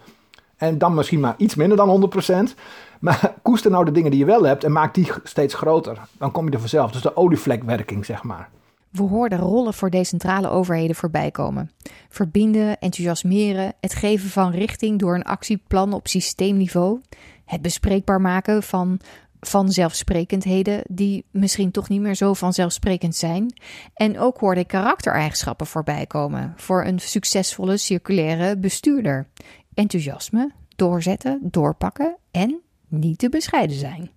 En 0.58 0.78
dan 0.78 0.94
misschien 0.94 1.20
maar 1.20 1.36
iets 1.38 1.56
minder 1.56 1.78
dan 1.78 2.12
100%. 2.52 2.56
Maar 3.00 3.34
koester 3.42 3.72
nou 3.72 3.86
de 3.86 3.92
dingen 3.92 4.12
die 4.12 4.20
je 4.20 4.26
wel 4.26 4.44
hebt 4.44 4.64
en 4.64 4.72
maak 4.72 4.94
die 4.94 5.12
steeds 5.24 5.54
groter. 5.54 5.98
Dan 6.18 6.32
kom 6.32 6.46
je 6.46 6.52
er 6.52 6.60
vanzelf. 6.60 6.92
Dus 6.92 7.02
de 7.02 7.16
olievlekwerking, 7.16 8.06
zeg 8.06 8.24
maar. 8.24 8.50
We 8.92 9.04
hoorden 9.04 9.40
rollen 9.40 9.74
voor 9.74 9.90
decentrale 9.90 10.50
overheden 10.50 10.96
voorbij 10.96 11.32
komen. 11.32 11.72
Verbinden, 12.10 12.80
enthousiasmeren, 12.80 13.74
het 13.80 13.94
geven 13.94 14.30
van 14.30 14.52
richting 14.52 15.00
door 15.00 15.16
een 15.16 15.24
actieplan 15.24 15.94
op 15.94 16.08
systeemniveau, 16.08 17.02
het 17.46 17.62
bespreekbaar 17.62 18.22
maken 18.22 18.64
van 18.64 19.00
vanzelfsprekendheden 19.40 20.84
die 20.88 21.26
misschien 21.32 21.72
toch 21.72 21.90
niet 21.90 22.02
meer 22.02 22.16
zo 22.16 22.34
vanzelfsprekend 22.34 23.16
zijn. 23.16 23.54
En 23.94 24.20
ook 24.20 24.38
hoorde 24.38 24.66
karaktereigenschappen 24.66 25.68
voorbij 25.68 26.06
komen 26.06 26.54
voor 26.56 26.86
een 26.86 27.00
succesvolle 27.00 27.78
circulaire 27.78 28.58
bestuurder. 28.58 29.28
Enthousiasme, 29.74 30.52
doorzetten, 30.76 31.40
doorpakken 31.42 32.18
en 32.32 32.60
niet 32.88 33.18
te 33.18 33.30
bescheiden 33.30 33.78
zijn. 33.78 34.12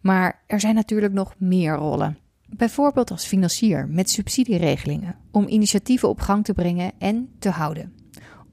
Maar 0.00 0.42
er 0.46 0.60
zijn 0.60 0.74
natuurlijk 0.74 1.12
nog 1.12 1.34
meer 1.38 1.74
rollen. 1.74 2.18
Bijvoorbeeld 2.56 3.10
als 3.10 3.24
financier 3.24 3.88
met 3.88 4.10
subsidieregelingen 4.10 5.16
om 5.30 5.48
initiatieven 5.48 6.08
op 6.08 6.20
gang 6.20 6.44
te 6.44 6.52
brengen 6.52 6.92
en 6.98 7.28
te 7.38 7.50
houden. 7.50 7.92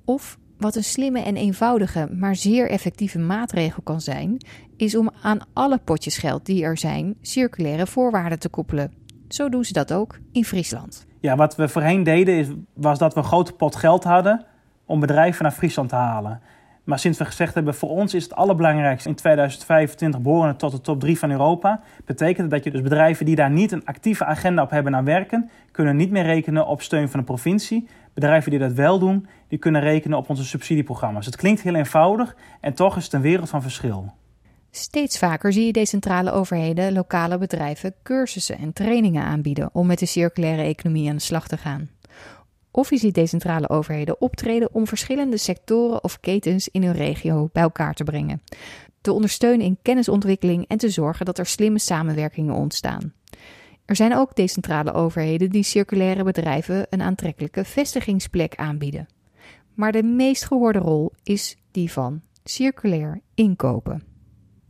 Of 0.06 0.38
wat 0.58 0.76
een 0.76 0.84
slimme 0.84 1.20
en 1.20 1.36
eenvoudige, 1.36 2.10
maar 2.12 2.36
zeer 2.36 2.70
effectieve 2.70 3.20
maatregel 3.20 3.84
kan 3.84 4.02
zijn, 4.02 4.38
is 4.78 4.96
om 4.96 5.12
aan 5.22 5.40
alle 5.54 5.78
potjes 5.78 6.18
geld 6.18 6.46
die 6.46 6.64
er 6.64 6.78
zijn 6.78 7.16
circulaire 7.22 7.88
voorwaarden 7.88 8.40
te 8.40 8.50
koppelen. 8.50 8.94
Zo 9.28 9.50
doen 9.50 9.66
ze 9.66 9.74
dat 9.74 9.94
ook 9.94 10.20
in 10.32 10.46
Friesland. 10.46 11.06
Ja, 11.20 11.36
wat 11.36 11.56
we 11.56 11.68
voorheen 11.68 12.04
deden 12.04 12.68
was 12.74 12.98
dat 13.00 13.14
we 13.14 13.20
een 13.20 13.26
grote 13.26 13.54
pot 13.54 13.76
geld 13.76 14.04
hadden 14.04 14.46
om 14.86 15.00
bedrijven 15.00 15.44
naar 15.44 15.52
Friesland 15.52 15.90
te 15.90 15.96
halen. 15.96 16.42
Maar 16.84 17.00
sinds 17.00 17.17
we 17.17 17.26
gezegd 17.26 17.54
hebben, 17.54 17.76
voor 17.76 17.89
ons 17.89 18.13
is 18.13 18.24
het 18.24 18.36
allerbelangrijkste 18.36 19.10
in 19.10 19.15
2025 19.15 20.22
behoren 20.22 20.58
tot 20.58 20.72
de 20.72 20.82
top 20.82 21.00
3 21.00 21.20
van 21.20 21.32
Europa. 21.32 21.82
Betekent 22.06 22.52
dat 22.52 22.63
je 22.63 22.72
dus 22.72 22.82
bedrijven 22.82 23.26
die 23.26 23.36
daar 23.36 23.52
niet 23.52 23.72
een 23.72 23.86
actieve 23.86 24.26
agenda 24.26 24.62
op 24.62 24.70
hebben 24.70 24.91
naar 24.91 25.04
werken, 25.04 25.50
kunnen 25.72 25.96
niet 25.96 26.12
meer 26.12 26.24
rekenen 26.24 26.67
op 26.67 26.82
steun 26.82 27.10
van 27.10 27.20
de 27.20 27.26
provincie. 27.26 27.88
Bedrijven 28.13 28.52
die 28.52 28.60
dat 28.60 28.74
wel 28.74 29.00
doen, 29.00 29.28
die 29.48 29.60
kunnen 29.60 29.82
rekenen 29.82 30.17
op 30.17 30.30
onze 30.30 30.46
subsidieprogramma's. 30.46 31.26
Het 31.26 31.36
klinkt 31.36 31.62
heel 31.62 31.76
eenvoudig 31.76 32.36
en 32.62 32.74
toch 32.74 32.98
is 32.98 33.04
het 33.04 33.13
een 33.13 33.22
wereld 33.22 33.50
van 33.50 33.62
verschil. 33.62 34.13
Steeds 34.72 35.17
vaker 35.17 35.54
zie 35.54 35.65
je 35.65 35.72
decentrale 35.72 36.32
overheden 36.32 36.94
lokale 36.94 37.38
bedrijven 37.38 37.94
cursussen 38.04 38.58
en 38.58 38.74
trainingen 38.74 39.24
aanbieden 39.24 39.70
om 39.74 39.88
met 39.88 40.00
de 40.00 40.06
circulaire 40.06 40.62
economie 40.62 41.10
aan 41.10 41.15
de 41.15 41.22
slag 41.22 41.48
te 41.48 41.58
gaan. 41.58 41.89
Of 42.72 42.90
je 42.90 42.98
ziet 42.98 43.16
decentrale 43.16 43.70
overheden 43.70 44.22
optreden 44.22 44.74
om 44.74 44.88
verschillende 44.88 45.38
sectoren 45.38 46.04
of 46.04 46.20
ketens 46.20 46.70
in 46.70 46.84
hun 46.84 46.94
regio 46.94 47.50
bij 47.54 47.64
elkaar 47.64 47.94
te 47.94 48.04
brengen, 48.04 48.42
te 49.02 49.14
ondersteunen 49.14 49.66
in 49.66 49.78
kennisontwikkeling 49.82 50.66
en 50.68 50.78
te 50.78 50.90
zorgen 50.90 51.26
dat 51.26 51.38
er 51.38 51.46
slimme 51.46 51.80
samenwerkingen 51.80 52.56
ontstaan. 52.56 53.14
Er 53.86 53.96
zijn 53.96 54.16
ook 54.16 54.36
decentrale 54.36 54.94
overheden 54.94 55.50
die 55.50 55.64
circulaire 55.64 56.24
bedrijven 56.24 56.88
een 56.90 57.02
aantrekkelijke 57.02 57.66
vestigingsplek 57.66 58.56
aanbieden. 58.56 59.08
Maar 59.74 59.92
de 59.92 60.04
meest 60.04 60.46
gehoorde 60.46 60.80
rol 60.80 61.12
is 61.24 61.58
die 61.72 61.92
van 61.92 62.22
circulair 62.44 63.22
inkopen. 63.34 64.04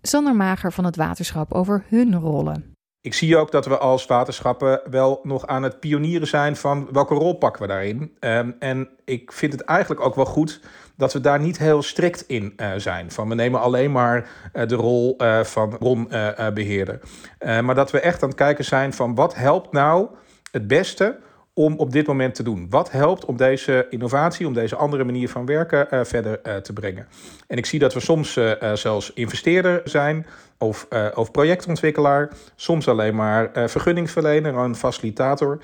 Sander 0.01 0.35
Mager 0.35 0.73
van 0.73 0.85
het 0.85 0.95
waterschap 0.95 1.53
over 1.53 1.85
hun 1.87 2.15
rollen. 2.15 2.70
Ik 3.03 3.13
zie 3.13 3.37
ook 3.37 3.51
dat 3.51 3.65
we 3.65 3.77
als 3.77 4.05
waterschappen 4.05 4.81
wel 4.89 5.19
nog 5.23 5.47
aan 5.47 5.63
het 5.63 5.79
pionieren 5.79 6.27
zijn 6.27 6.55
van 6.55 6.87
welke 6.91 7.13
rol 7.13 7.33
pakken 7.33 7.61
we 7.61 7.67
daarin. 7.67 8.17
Um, 8.19 8.55
en 8.59 8.89
ik 9.05 9.31
vind 9.31 9.51
het 9.53 9.61
eigenlijk 9.61 10.01
ook 10.01 10.15
wel 10.15 10.25
goed 10.25 10.61
dat 10.95 11.13
we 11.13 11.19
daar 11.19 11.39
niet 11.39 11.57
heel 11.57 11.81
strikt 11.81 12.27
in 12.27 12.53
uh, 12.57 12.71
zijn. 12.77 13.11
Van 13.11 13.29
we 13.29 13.35
nemen 13.35 13.61
alleen 13.61 13.91
maar 13.91 14.29
uh, 14.53 14.67
de 14.67 14.75
rol 14.75 15.15
uh, 15.17 15.43
van 15.43 15.77
bronbeheerder. 15.77 16.99
maar 17.39 17.75
dat 17.75 17.91
we 17.91 17.99
echt 17.99 18.23
aan 18.23 18.29
het 18.29 18.37
kijken 18.37 18.65
zijn 18.65 18.93
van 18.93 19.15
wat 19.15 19.35
helpt 19.35 19.71
nou 19.71 20.07
het 20.51 20.67
beste 20.67 21.19
om 21.53 21.77
op 21.77 21.91
dit 21.91 22.07
moment 22.07 22.35
te 22.35 22.43
doen? 22.43 22.67
Wat 22.69 22.91
helpt 22.91 23.25
om 23.25 23.37
deze 23.37 23.87
innovatie, 23.89 24.47
om 24.47 24.53
deze 24.53 24.75
andere 24.75 25.03
manier 25.03 25.29
van 25.29 25.45
werken 25.45 25.87
uh, 25.91 26.03
verder 26.03 26.39
uh, 26.43 26.55
te 26.55 26.73
brengen? 26.73 27.07
En 27.47 27.57
ik 27.57 27.65
zie 27.65 27.79
dat 27.79 27.93
we 27.93 27.99
soms 27.99 28.35
uh, 28.35 28.73
zelfs 28.73 29.13
investeerder 29.13 29.81
zijn 29.83 30.25
of, 30.57 30.87
of 31.15 31.31
projectontwikkelaar, 31.31 32.31
soms 32.55 32.87
alleen 32.87 33.15
maar 33.15 33.69
vergunningsverlener, 33.69 34.55
een 34.55 34.75
facilitator. 34.75 35.59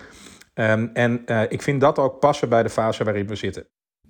Um, 0.54 0.90
en 0.94 1.24
ik 1.50 1.62
vind 1.62 1.82
dat 1.82 2.00
ook 2.00 2.20
passen 2.20 2.50
bij 2.50 2.64
de 2.64 2.70
fase 2.70 3.04
waarin 3.04 3.28
we 3.28 3.36
zitten 3.36 3.68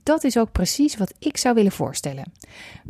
dat 0.07 0.23
is 0.23 0.37
ook 0.37 0.51
precies 0.51 0.97
wat 0.97 1.13
ik 1.19 1.37
zou 1.37 1.55
willen 1.55 1.71
voorstellen. 1.71 2.31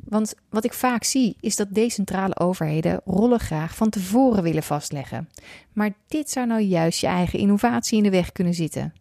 Want 0.03 0.36
wat 0.49 0.65
ik 0.65 0.73
vaak 0.73 1.03
zie 1.03 1.36
is 1.39 1.56
dat 1.56 1.73
decentrale 1.73 2.39
overheden 2.39 3.01
rollen 3.06 3.39
graag 3.39 3.75
van 3.75 3.89
tevoren 3.89 4.43
willen 4.43 4.63
vastleggen. 4.63 5.30
Maar 5.73 5.93
dit 6.08 6.30
zou 6.30 6.47
nou 6.47 6.62
juist 6.62 6.99
je 6.99 7.08
eigen 7.08 7.39
innovatie 7.39 7.97
in 7.97 8.03
de 8.03 8.10
weg 8.10 8.32
kunnen 8.32 8.53
zitten. 8.53 8.93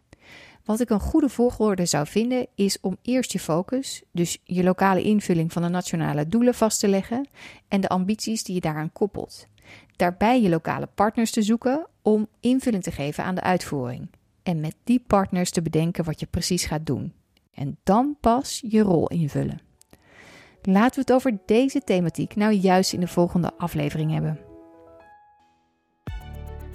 Wat 0.64 0.80
ik 0.80 0.90
een 0.90 1.00
goede 1.00 1.28
volgorde 1.28 1.86
zou 1.86 2.06
vinden 2.06 2.46
is 2.54 2.80
om 2.80 2.96
eerst 3.02 3.32
je 3.32 3.38
focus, 3.38 4.02
dus 4.12 4.38
je 4.44 4.62
lokale 4.62 5.02
invulling 5.02 5.52
van 5.52 5.62
de 5.62 5.68
nationale 5.68 6.28
doelen 6.28 6.54
vast 6.54 6.80
te 6.80 6.88
leggen 6.88 7.28
en 7.68 7.80
de 7.80 7.88
ambities 7.88 8.42
die 8.42 8.54
je 8.54 8.60
daaraan 8.60 8.92
koppelt. 8.92 9.46
Daarbij 9.96 10.42
je 10.42 10.48
lokale 10.48 10.88
partners 10.94 11.30
te 11.30 11.42
zoeken 11.42 11.86
om 12.02 12.28
invulling 12.40 12.82
te 12.82 12.92
geven 12.92 13.24
aan 13.24 13.34
de 13.34 13.42
uitvoering. 13.42 14.10
En 14.42 14.60
met 14.60 14.74
die 14.84 15.04
partners 15.06 15.50
te 15.50 15.62
bedenken 15.62 16.04
wat 16.04 16.20
je 16.20 16.26
precies 16.26 16.64
gaat 16.64 16.86
doen 16.86 17.12
en 17.56 17.78
dan 17.82 18.16
pas 18.20 18.62
je 18.68 18.80
rol 18.80 19.08
invullen. 19.08 19.60
Laten 20.62 20.94
we 20.94 21.00
het 21.00 21.12
over 21.12 21.38
deze 21.46 21.80
thematiek 21.80 22.36
nou 22.36 22.52
juist 22.52 22.92
in 22.92 23.00
de 23.00 23.08
volgende 23.08 23.52
aflevering 23.56 24.12
hebben. 24.12 24.40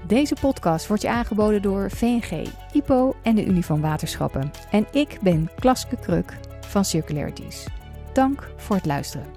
Deze 0.07 0.35
podcast 0.41 0.87
wordt 0.87 1.01
je 1.01 1.09
aangeboden 1.09 1.61
door 1.61 1.91
VNG, 1.91 2.47
IPO 2.71 3.15
en 3.23 3.35
de 3.35 3.45
Unie 3.45 3.65
van 3.65 3.81
Waterschappen. 3.81 4.51
En 4.71 4.87
ik 4.91 5.17
ben 5.21 5.49
Klaske 5.55 5.95
Kruk 5.95 6.37
van 6.67 6.85
Circularities. 6.85 7.67
Dank 8.13 8.53
voor 8.57 8.75
het 8.75 8.85
luisteren. 8.85 9.27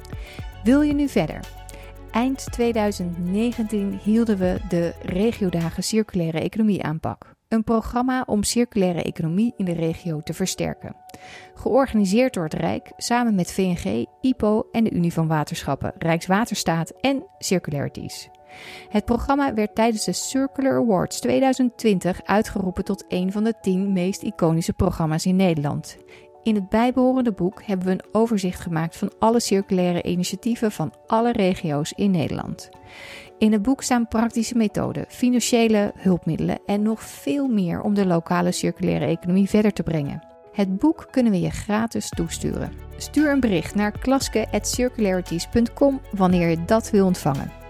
Wil 0.64 0.82
je 0.82 0.92
nu 0.92 1.08
verder? 1.08 1.40
Eind 2.10 2.52
2019 2.52 3.98
hielden 4.02 4.38
we 4.38 4.58
de 4.68 4.94
regiodagen 5.02 5.82
circulaire 5.84 6.40
economie 6.40 6.82
aanpak. 6.82 7.33
Een 7.48 7.64
programma 7.64 8.22
om 8.26 8.42
circulaire 8.42 9.02
economie 9.02 9.54
in 9.56 9.64
de 9.64 9.72
regio 9.72 10.20
te 10.20 10.34
versterken. 10.34 10.96
Georganiseerd 11.54 12.34
door 12.34 12.44
het 12.44 12.54
Rijk 12.54 12.92
samen 12.96 13.34
met 13.34 13.52
VNG, 13.52 14.06
IPO 14.20 14.68
en 14.72 14.84
de 14.84 14.90
Unie 14.90 15.12
van 15.12 15.28
Waterschappen, 15.28 15.92
Rijkswaterstaat 15.98 16.92
en 17.00 17.26
Circularities. 17.38 18.28
Het 18.88 19.04
programma 19.04 19.54
werd 19.54 19.74
tijdens 19.74 20.04
de 20.04 20.12
Circular 20.12 20.80
Awards 20.80 21.20
2020 21.20 22.22
uitgeroepen 22.24 22.84
tot 22.84 23.04
een 23.08 23.32
van 23.32 23.44
de 23.44 23.54
tien 23.60 23.92
meest 23.92 24.22
iconische 24.22 24.72
programma's 24.72 25.26
in 25.26 25.36
Nederland. 25.36 25.96
In 26.42 26.54
het 26.54 26.68
bijbehorende 26.68 27.32
boek 27.32 27.62
hebben 27.62 27.86
we 27.86 27.92
een 27.92 28.04
overzicht 28.12 28.60
gemaakt 28.60 28.96
van 28.96 29.12
alle 29.18 29.40
circulaire 29.40 30.02
initiatieven 30.02 30.72
van 30.72 30.92
alle 31.06 31.32
regio's 31.32 31.92
in 31.92 32.10
Nederland. 32.10 32.68
In 33.38 33.52
het 33.52 33.62
boek 33.62 33.82
staan 33.82 34.08
praktische 34.08 34.56
methoden, 34.56 35.04
financiële 35.08 35.92
hulpmiddelen 35.96 36.58
en 36.66 36.82
nog 36.82 37.02
veel 37.02 37.48
meer 37.48 37.80
om 37.80 37.94
de 37.94 38.06
lokale 38.06 38.52
circulaire 38.52 39.06
economie 39.06 39.48
verder 39.48 39.72
te 39.72 39.82
brengen. 39.82 40.26
Het 40.52 40.78
boek 40.78 41.08
kunnen 41.10 41.32
we 41.32 41.40
je 41.40 41.50
gratis 41.50 42.08
toesturen. 42.08 42.72
Stuur 42.96 43.30
een 43.30 43.40
bericht 43.40 43.74
naar 43.74 43.98
klaske.circularities.com 43.98 46.00
wanneer 46.12 46.48
je 46.48 46.64
dat 46.64 46.90
wil 46.90 47.06
ontvangen. 47.06 47.62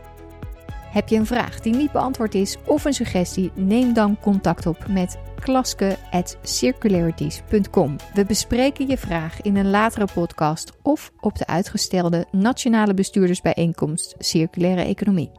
Heb 0.95 1.09
je 1.09 1.17
een 1.17 1.27
vraag 1.27 1.61
die 1.61 1.75
niet 1.75 1.93
beantwoord 1.93 2.35
is 2.35 2.57
of 2.67 2.85
een 2.85 2.93
suggestie? 2.93 3.51
Neem 3.55 3.93
dan 3.93 4.21
contact 4.21 4.67
op 4.67 4.87
met 4.89 5.19
klaske.circularities.com. 5.41 7.97
We 8.15 8.25
bespreken 8.25 8.87
je 8.87 8.99
vraag 8.99 9.43
in 9.43 9.57
een 9.57 9.71
latere 9.71 10.09
podcast 10.15 10.73
of 10.83 11.13
op 11.21 11.39
de 11.39 11.47
uitgestelde 11.47 12.27
Nationale 12.31 12.95
Bestuurdersbijeenkomst 12.95 14.15
Circulaire 14.19 14.83
Economie. 14.83 15.31